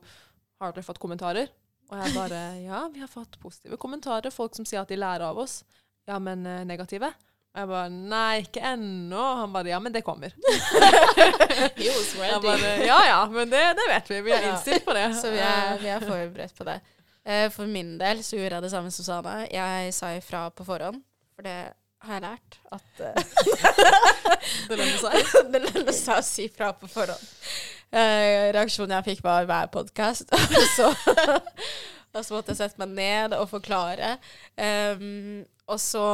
har 0.60 0.74
dere 0.74 0.86
fått 0.86 1.00
kommentarer. 1.02 1.48
Og 1.88 1.96
jeg 2.02 2.12
bare 2.16 2.40
ja, 2.60 2.82
vi 2.92 3.00
har 3.00 3.08
fått 3.08 3.38
positive 3.40 3.78
kommentarer. 3.80 4.32
Folk 4.34 4.56
som 4.58 4.66
sier 4.68 4.82
at 4.82 4.90
de 4.92 4.98
lærer 5.00 5.24
av 5.30 5.38
oss. 5.40 5.62
Ja, 6.08 6.18
men 6.20 6.44
eh, 6.46 6.64
negative? 6.68 7.08
Og 7.54 7.62
jeg 7.62 7.68
bare 7.70 7.88
nei, 7.94 8.42
ikke 8.44 8.60
ennå. 8.74 9.22
Han 9.40 9.54
bare 9.54 9.72
ja, 9.72 9.78
men 9.80 9.94
det 9.94 10.02
kommer. 10.04 10.34
He 11.78 11.88
was 11.88 12.12
ready. 12.18 12.42
bare 12.44 12.74
ja 12.86 12.98
ja, 13.08 13.18
men 13.32 13.50
det, 13.50 13.62
det 13.78 13.86
vet 13.94 14.10
vi. 14.12 14.20
Vi 14.28 14.34
er 14.36 14.50
innstilt 14.50 14.84
på 14.84 14.94
det. 14.96 15.06
Så 15.20 15.32
vi 15.32 15.40
er, 15.42 15.78
vi 15.80 15.90
er 15.94 16.04
forberedt 16.04 16.54
på 16.58 16.68
det. 16.68 16.76
Eh, 17.24 17.48
For 17.54 17.66
min 17.68 17.96
del 18.00 18.20
så 18.24 18.36
gjorde 18.38 18.58
jeg 18.60 18.66
det 18.68 18.72
samme 18.74 18.92
som 18.94 19.08
Sana. 19.08 19.38
Jeg 19.52 19.94
sa 19.96 20.12
ifra 20.16 20.46
på 20.52 20.64
forhånd, 20.68 21.00
for 21.36 21.48
det 21.48 21.56
har 22.04 22.14
jeg 22.14 22.22
lært 22.22 22.60
at 22.76 23.00
uh, 23.02 23.16
Det 24.68 24.76
lønner 24.78 25.00
seg. 25.02 25.32
det 25.50 25.60
lønner 25.64 25.96
seg 25.96 26.20
å 26.20 26.24
si 26.24 26.46
fra 26.52 26.68
på 26.78 26.86
forhånd. 26.92 27.24
Eh, 27.88 28.50
reaksjonen 28.52 28.99
jeg 28.99 29.07
fikk, 29.07 29.23
var 29.25 29.47
hver 29.49 29.71
podkast. 29.73 30.33
og, 30.35 30.66
så, 30.75 32.35
måtte 32.35 32.52
jeg 32.52 32.61
sette 32.61 32.80
meg 32.83 32.92
ned 32.99 33.37
og 33.38 33.49
forklare. 33.52 34.16
Um, 34.57 35.45
og 35.68 35.80
så 35.80 36.04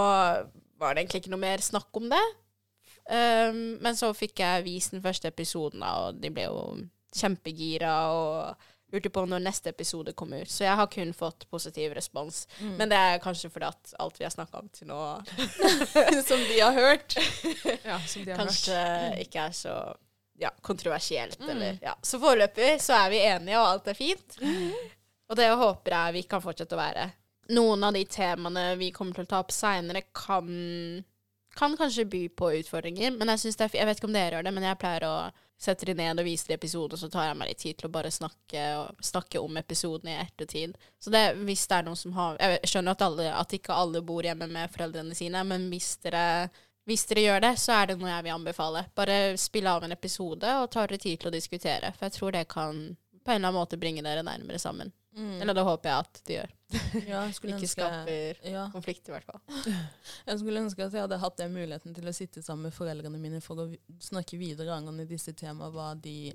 var 0.79 0.95
det 0.95 1.05
egentlig 1.05 1.25
ikke 1.25 1.35
noe 1.35 1.43
mer 1.43 1.65
snakk 1.65 1.91
om 1.99 2.07
det. 2.13 2.25
Um, 3.11 3.81
men 3.85 3.99
så 3.99 4.13
fikk 4.17 4.41
jeg 4.45 4.67
vist 4.69 4.95
den 4.95 5.03
første 5.05 5.29
episoden, 5.29 5.83
og 5.83 6.23
de 6.23 6.31
ble 6.35 6.47
jo 6.47 6.63
kjempegira 7.15 7.97
og 8.15 8.71
lurte 8.95 9.11
på 9.11 9.25
når 9.27 9.43
neste 9.43 9.73
episode 9.75 10.15
kom 10.15 10.33
ut. 10.37 10.51
Så 10.51 10.65
jeg 10.69 10.79
har 10.79 10.91
kun 10.93 11.11
fått 11.17 11.49
positiv 11.51 11.97
respons. 11.99 12.45
Mm. 12.61 12.75
Men 12.79 12.95
det 12.95 13.03
er 13.03 13.23
kanskje 13.23 13.51
fordi 13.51 13.73
at 13.73 13.95
alt 14.03 14.21
vi 14.21 14.27
har 14.29 14.35
snakka 14.35 14.63
om 14.63 14.71
til 14.71 14.91
nå, 14.91 15.01
Som 16.29 16.43
de 16.47 16.61
har 16.61 16.75
hørt. 16.79 17.19
Ja, 17.83 17.99
som 18.07 18.23
de 18.23 18.31
har 18.31 18.39
hørt. 18.39 18.47
kanskje 18.47 18.79
ikke 19.27 19.49
er 19.49 19.57
så 19.59 19.75
ja, 20.39 20.51
kontroversielt. 20.61 21.41
Mm. 21.41 21.51
Eller, 21.51 21.79
ja. 21.83 21.97
Så 22.03 22.21
foreløpig 22.23 22.77
så 22.83 22.97
er 22.99 23.11
vi 23.11 23.23
enige, 23.25 23.59
og 23.61 23.69
alt 23.69 23.91
er 23.93 23.99
fint. 23.99 24.39
Og 25.31 25.39
det 25.39 25.51
håper 25.57 25.97
jeg 25.97 26.17
vi 26.19 26.23
kan 26.29 26.43
fortsette 26.45 26.77
å 26.77 26.81
være. 26.81 27.09
Noen 27.55 27.85
av 27.85 27.97
de 27.97 28.05
temaene 28.09 28.71
vi 28.81 28.91
kommer 28.93 29.17
til 29.17 29.27
å 29.27 29.31
ta 29.31 29.41
opp 29.45 29.53
seinere, 29.53 30.07
kan, 30.17 30.49
kan 31.57 31.77
kanskje 31.79 32.07
by 32.09 32.27
på 32.37 32.51
utfordringer. 32.61 33.17
Men 33.17 33.35
jeg, 33.35 33.55
det 33.55 33.69
er, 33.69 33.79
jeg 33.81 33.89
vet 33.89 34.01
ikke 34.01 34.11
om 34.11 34.17
dere 34.17 34.39
gjør 34.39 34.47
det, 34.49 34.55
men 34.57 34.69
jeg 34.69 34.81
pleier 34.81 35.09
å 35.09 35.17
sette 35.65 35.87
de 35.87 35.95
ned 35.97 36.19
og 36.19 36.27
vise 36.27 36.49
de 36.49 36.57
episoden, 36.57 36.97
og 36.97 37.01
så 37.01 37.09
tar 37.09 37.29
jeg 37.29 37.37
meg 37.39 37.49
litt 37.49 37.61
tid 37.63 37.79
til 37.79 37.89
å 37.89 37.95
bare 37.95 38.11
snakke, 38.13 38.63
snakke 39.07 39.41
om 39.41 39.57
episoden 39.61 40.11
i 40.11 40.17
ettertid. 40.19 40.75
Så 41.01 41.13
det, 41.15 41.23
hvis 41.47 41.65
det 41.71 41.79
er 41.79 41.87
noen 41.87 42.01
som 42.01 42.17
har 42.17 42.41
Jeg 42.43 42.73
skjønner 42.73 42.97
at, 42.97 43.05
alle, 43.07 43.29
at 43.33 43.55
ikke 43.57 43.77
alle 43.77 44.03
bor 44.05 44.27
hjemme 44.27 44.49
med 44.51 44.73
foreldrene 44.75 45.17
sine, 45.17 45.45
men 45.47 45.69
hvis 45.73 45.95
dere 46.05 46.25
hvis 46.85 47.07
dere 47.09 47.25
gjør 47.25 47.45
det, 47.47 47.55
så 47.61 47.79
er 47.79 47.91
det 47.91 47.97
noe 48.01 48.11
jeg 48.11 48.27
vil 48.27 48.35
anbefale. 48.35 48.85
Bare 48.97 49.17
spill 49.41 49.69
av 49.71 49.87
en 49.87 49.95
episode 49.95 50.51
og 50.61 50.69
ta 50.73 50.85
dere 50.85 51.01
tid 51.01 51.23
til 51.23 51.31
å 51.31 51.35
diskutere. 51.35 51.95
For 51.97 52.09
jeg 52.09 52.17
tror 52.19 52.37
det 52.37 52.45
kan 52.51 52.83
på 53.25 53.33
en 53.33 53.39
eller 53.39 53.49
annen 53.49 53.57
måte 53.57 53.81
bringe 53.81 54.05
dere 54.05 54.25
nærmere 54.27 54.61
sammen. 54.61 54.93
Mm. 55.17 55.41
Eller 55.41 55.55
det 55.55 55.63
håper 55.65 55.89
jeg 55.89 56.05
at 56.05 56.21
det 56.27 56.35
gjør. 56.35 56.53
ja, 57.07 57.21
Ikke 57.31 57.53
ønske 57.55 57.71
skaper 57.71 58.41
ja. 58.51 58.65
konflikt, 58.73 59.09
i 59.09 59.15
hvert 59.15 59.29
fall. 59.29 59.41
Jeg 60.29 60.41
skulle 60.41 60.65
ønske 60.65 60.85
at 60.85 60.97
jeg 60.97 61.05
hadde 61.05 61.21
hatt 61.23 61.39
den 61.39 61.55
muligheten 61.55 61.95
til 61.95 62.11
å 62.11 62.15
sitte 62.17 62.43
sammen 62.43 62.69
med 62.69 62.75
foreldrene 62.75 63.21
mine 63.21 63.41
for 63.45 63.63
å 63.63 63.69
snakke 64.03 64.41
videre 64.41 64.75
angående 64.75 65.07
disse 65.09 65.33
temaene, 65.39 65.71
hva 65.73 65.93
de 65.95 66.35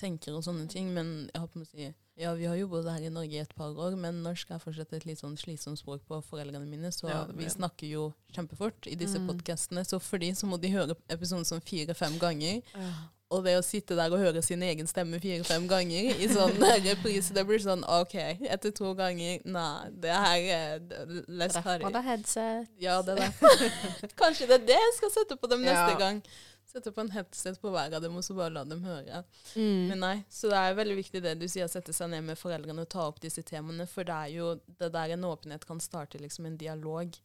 tenker 0.00 0.36
og 0.36 0.44
sånne 0.44 0.68
ting. 0.70 0.92
Men 0.94 1.30
jeg 1.32 1.42
håper 1.42 1.64
å 1.64 1.70
si 1.70 1.88
ja, 2.20 2.32
vi 2.36 2.44
har 2.46 2.56
jo 2.60 2.66
bodd 2.68 2.86
her 2.92 3.02
i 3.06 3.12
Norge 3.12 3.32
i 3.38 3.42
et 3.42 3.54
par 3.56 3.72
år, 3.72 3.96
men 3.96 4.22
norsk 4.22 4.50
er 4.52 4.60
fortsatt 4.62 4.92
et 4.98 5.06
litt 5.08 5.18
sånn 5.22 5.38
slitsomt 5.40 5.80
språk 5.80 6.02
på 6.08 6.18
foreldrene 6.28 6.66
mine, 6.68 6.92
så 6.92 7.08
Ja, 7.08 7.22
vi 7.32 7.48
snakker 7.48 7.88
jo 7.88 8.10
kjempefort 8.36 8.86
i 8.86 8.94
disse 9.00 9.18
Mm. 9.18 9.26
podcastene. 9.30 9.84
Så 9.88 9.98
for 10.00 10.18
de 10.18 10.30
så 10.36 10.46
må 10.46 10.60
de 10.60 10.68
høre 10.70 10.94
episoden 11.08 11.44
sånn 11.48 11.62
fire-fem 11.64 12.18
ganger. 12.20 12.60
Ja. 12.74 12.92
Og 13.32 13.44
det 13.44 13.52
å 13.56 13.62
sitte 13.62 13.94
der 13.94 14.10
og 14.10 14.18
høre 14.18 14.42
sin 14.42 14.60
egen 14.60 14.88
stemme 14.90 15.20
fire-fem 15.22 15.68
ganger 15.70 16.10
i 16.18 16.26
sånn 16.28 16.50
reprise, 16.88 17.32
det 17.32 17.46
blir 17.46 17.60
sånn 17.62 17.84
OK, 17.86 18.14
etter 18.50 18.72
to 18.74 18.92
ganger 18.98 19.38
Nei, 19.46 19.88
det 20.02 20.10
her 20.10 20.40
er 20.50 20.80
less 21.28 21.54
Derfor 21.54 21.62
harry. 21.70 21.82
man 21.84 21.94
har 21.94 22.02
headset. 22.02 22.66
Ja, 22.80 23.00
det 23.02 23.14
er 23.18 23.30
derfor. 23.30 23.48
Kanskje 24.22 24.48
det 24.50 24.56
er 24.60 24.66
det 24.66 24.78
jeg 24.82 24.94
skal 24.98 25.10
sette 25.10 25.36
på 25.38 25.48
dem 25.48 25.62
neste 25.62 25.92
Ja. 25.94 25.98
gang. 25.98 26.22
Sette 26.70 26.92
på 26.94 27.02
en 27.02 27.10
headset 27.10 27.58
på 27.58 27.72
hver 27.74 27.96
av 27.96 28.04
dem 28.04 28.14
og 28.14 28.22
så 28.22 28.36
bare 28.38 28.54
la 28.54 28.62
dem 28.68 28.84
høre. 28.86 29.24
Mm. 29.56 29.88
Men 29.90 30.04
nei, 30.04 30.12
så 30.30 30.52
det 30.52 30.60
er 30.60 30.76
veldig 30.78 30.98
viktig 31.00 31.22
det 31.24 31.32
du 31.40 31.48
sier, 31.48 31.66
å 31.66 31.72
sette 31.72 31.94
seg 31.96 32.12
ned 32.12 32.28
med 32.28 32.38
foreldrene 32.38 32.84
og 32.84 32.92
ta 32.92 33.08
opp 33.08 33.18
disse 33.24 33.42
temaene. 33.46 33.88
For 33.90 34.06
det 34.06 34.14
er 34.14 34.36
jo 34.36 34.52
det 34.78 34.92
der 34.94 35.16
en 35.16 35.26
åpenhet 35.26 35.66
kan 35.66 35.82
starte 35.82 36.20
liksom 36.22 36.46
en 36.46 36.60
dialog. 36.60 37.18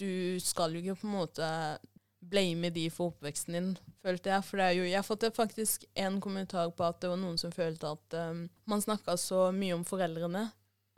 Du 0.00 0.40
skal 0.40 0.72
jo 0.72 0.80
ikke 0.80 1.02
på 1.02 1.10
en 1.10 1.18
måte 1.18 1.50
blame 2.26 2.70
de 2.74 2.86
for 2.90 3.12
oppveksten 3.12 3.56
din, 3.56 3.72
følte 4.04 4.32
jeg. 4.32 4.44
For 4.46 4.60
det 4.60 4.66
er 4.66 4.76
jo, 4.78 4.86
jeg 4.88 4.98
har 4.98 5.06
fått 5.06 5.26
faktisk 5.36 5.84
en 6.06 6.20
kommentar 6.22 6.72
på 6.76 6.86
at 6.86 7.00
det 7.02 7.10
var 7.12 7.20
noen 7.20 7.36
som 7.40 7.52
følte 7.54 7.92
at 7.92 8.16
um, 8.30 8.46
man 8.64 8.82
snakka 8.82 9.16
så 9.20 9.50
mye 9.54 9.76
om 9.76 9.84
foreldrene 9.86 10.46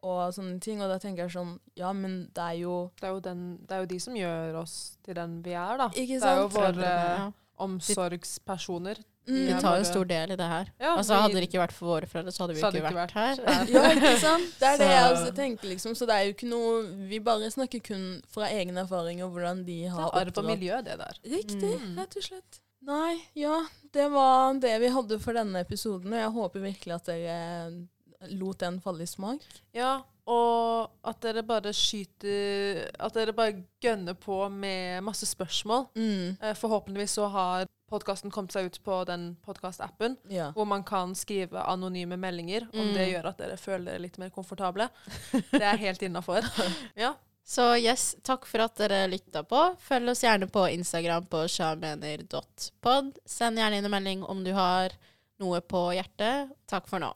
og 0.06 0.20
sånne 0.34 0.60
ting. 0.62 0.82
Og 0.82 0.90
da 0.92 1.00
tenker 1.02 1.26
jeg 1.26 1.34
sånn 1.34 1.56
Ja, 1.78 1.90
men 1.96 2.28
det 2.34 2.44
er 2.44 2.60
jo 2.60 2.74
Det 3.00 3.08
er, 3.08 3.16
jo 3.16 3.22
den, 3.24 3.44
det 3.66 3.74
er 3.74 3.82
jo 3.82 3.90
de 3.90 3.98
som 4.02 4.16
gjør 4.16 4.60
oss 4.62 4.76
til 5.02 5.18
den 5.18 5.40
vi 5.42 5.56
er, 5.58 5.74
da. 5.80 5.90
Ikke 5.90 6.20
sant? 6.20 6.24
Det 6.24 6.30
er 6.30 6.38
jo 6.38 6.46
våre 6.46 6.60
Foreldrene, 6.60 7.12
ja. 7.18 7.28
Omsorgspersoner. 7.58 8.98
Mm. 9.28 9.34
Vi 9.46 9.52
tar 9.52 9.76
jo 9.76 9.82
bare- 9.82 9.84
stor 9.84 10.04
del 10.08 10.30
i 10.32 10.36
det 10.36 10.46
her. 10.48 10.70
Ja, 10.80 10.96
altså, 10.96 11.14
vi- 11.14 11.20
hadde 11.22 11.34
det 11.34 11.48
ikke 11.48 11.60
vært 11.60 11.72
for 11.72 11.86
våre 11.86 12.06
foreldre, 12.08 12.32
så 12.32 12.38
hadde 12.44 12.54
vi 12.54 12.60
Så 12.60 12.66
hadde 12.66 12.78
ikke 12.78 12.88
det 12.88 12.96
vært, 12.96 13.10
ikke 13.10 13.18
her. 13.20 13.68
Ja, 13.68 13.90
ikke 13.92 14.20
sant? 14.20 14.54
Det 14.60 14.68
er 14.68 14.76
det 14.78 14.86
jeg 14.88 15.02
Så- 15.04 15.16
også 15.22 15.34
tenker, 15.36 15.68
liksom. 15.68 15.92
Så 15.94 16.06
det 16.06 16.14
er 16.16 16.22
jo 16.24 16.32
ikke 16.32 16.48
noe 16.48 17.08
Vi 17.08 17.18
bare 17.18 17.50
snakker 17.50 17.82
kun 17.84 18.22
fra 18.26 18.48
egen 18.48 18.76
erfaring 18.78 19.22
og 19.22 19.30
hvordan 19.32 19.64
de 19.66 19.82
Det 19.82 19.90
har 19.90 20.08
er 20.08 20.20
arv 20.24 20.38
og 20.38 20.44
miljø, 20.44 20.76
det 20.82 20.96
der. 20.98 21.14
Riktig, 21.26 21.74
Mm. 21.80 21.98
rett 21.98 22.16
og 22.16 22.22
slett. 22.22 22.60
Nei, 22.82 23.20
ja. 23.34 23.66
Det 23.92 24.10
var 24.10 24.54
det 24.54 24.80
vi 24.80 24.88
hadde 24.88 25.18
for 25.20 25.32
denne 25.34 25.60
episoden, 25.60 26.06
og 26.12 26.18
jeg 26.18 26.30
håper 26.30 26.60
virkelig 26.60 26.94
at 26.94 27.04
dere 27.04 27.86
lot 28.30 28.58
den 28.58 28.80
falle 28.80 29.02
i 29.02 29.06
smak. 29.06 29.40
Ja, 29.74 30.00
og 30.28 30.90
at 31.08 31.20
dere 31.24 31.42
bare 31.48 31.72
skyter 31.72 32.90
At 33.00 33.14
dere 33.16 33.32
bare 33.32 33.62
gønner 33.80 34.14
på 34.20 34.42
med 34.52 35.02
masse 35.06 35.24
spørsmål. 35.26 35.86
Mm. 35.96 36.36
Eh, 36.42 36.54
Forhåpentligvis 36.58 37.14
så 37.16 37.28
har 37.32 37.66
podkasten 37.88 38.30
kommet 38.30 38.52
seg 38.52 38.66
ut 38.68 38.76
på 38.84 38.98
den 39.08 39.30
podkastappen, 39.46 40.18
Ja. 40.28 40.50
hvor 40.52 40.66
man 40.68 40.82
kan 40.84 41.14
skrive 41.16 41.62
anonyme 41.64 42.18
meldinger, 42.20 42.66
om 42.74 42.90
Mm. 42.90 42.94
det 42.94 43.06
gjør 43.14 43.28
at 43.30 43.38
dere 43.38 43.56
føler 43.56 43.84
dere 43.92 44.02
litt 44.04 44.18
mer 44.18 44.28
komfortable. 44.30 44.90
Det 45.32 45.62
er 45.62 45.76
helt 45.80 46.02
innafor. 46.02 46.42
Ja. 46.96 47.14
Så 47.48 47.80
yes, 47.80 48.14
takk 48.22 48.44
for 48.44 48.60
at 48.60 48.74
dere 48.76 49.06
lytta 49.08 49.40
på. 49.42 49.74
Følg 49.80 50.10
oss 50.10 50.20
gjerne 50.22 50.50
på 50.52 50.66
Instagram 50.68 51.24
på 51.32 51.46
sjamener.pod. 51.48 53.16
Send 53.24 53.56
gjerne 53.56 53.78
inn 53.78 53.84
en 53.88 53.90
melding 53.90 54.22
om 54.28 54.44
du 54.44 54.52
har 54.52 54.92
noe 55.40 55.60
på 55.64 55.86
hjertet. 55.96 56.50
Takk 56.68 56.86
for 56.90 56.98
nå. 57.00 57.08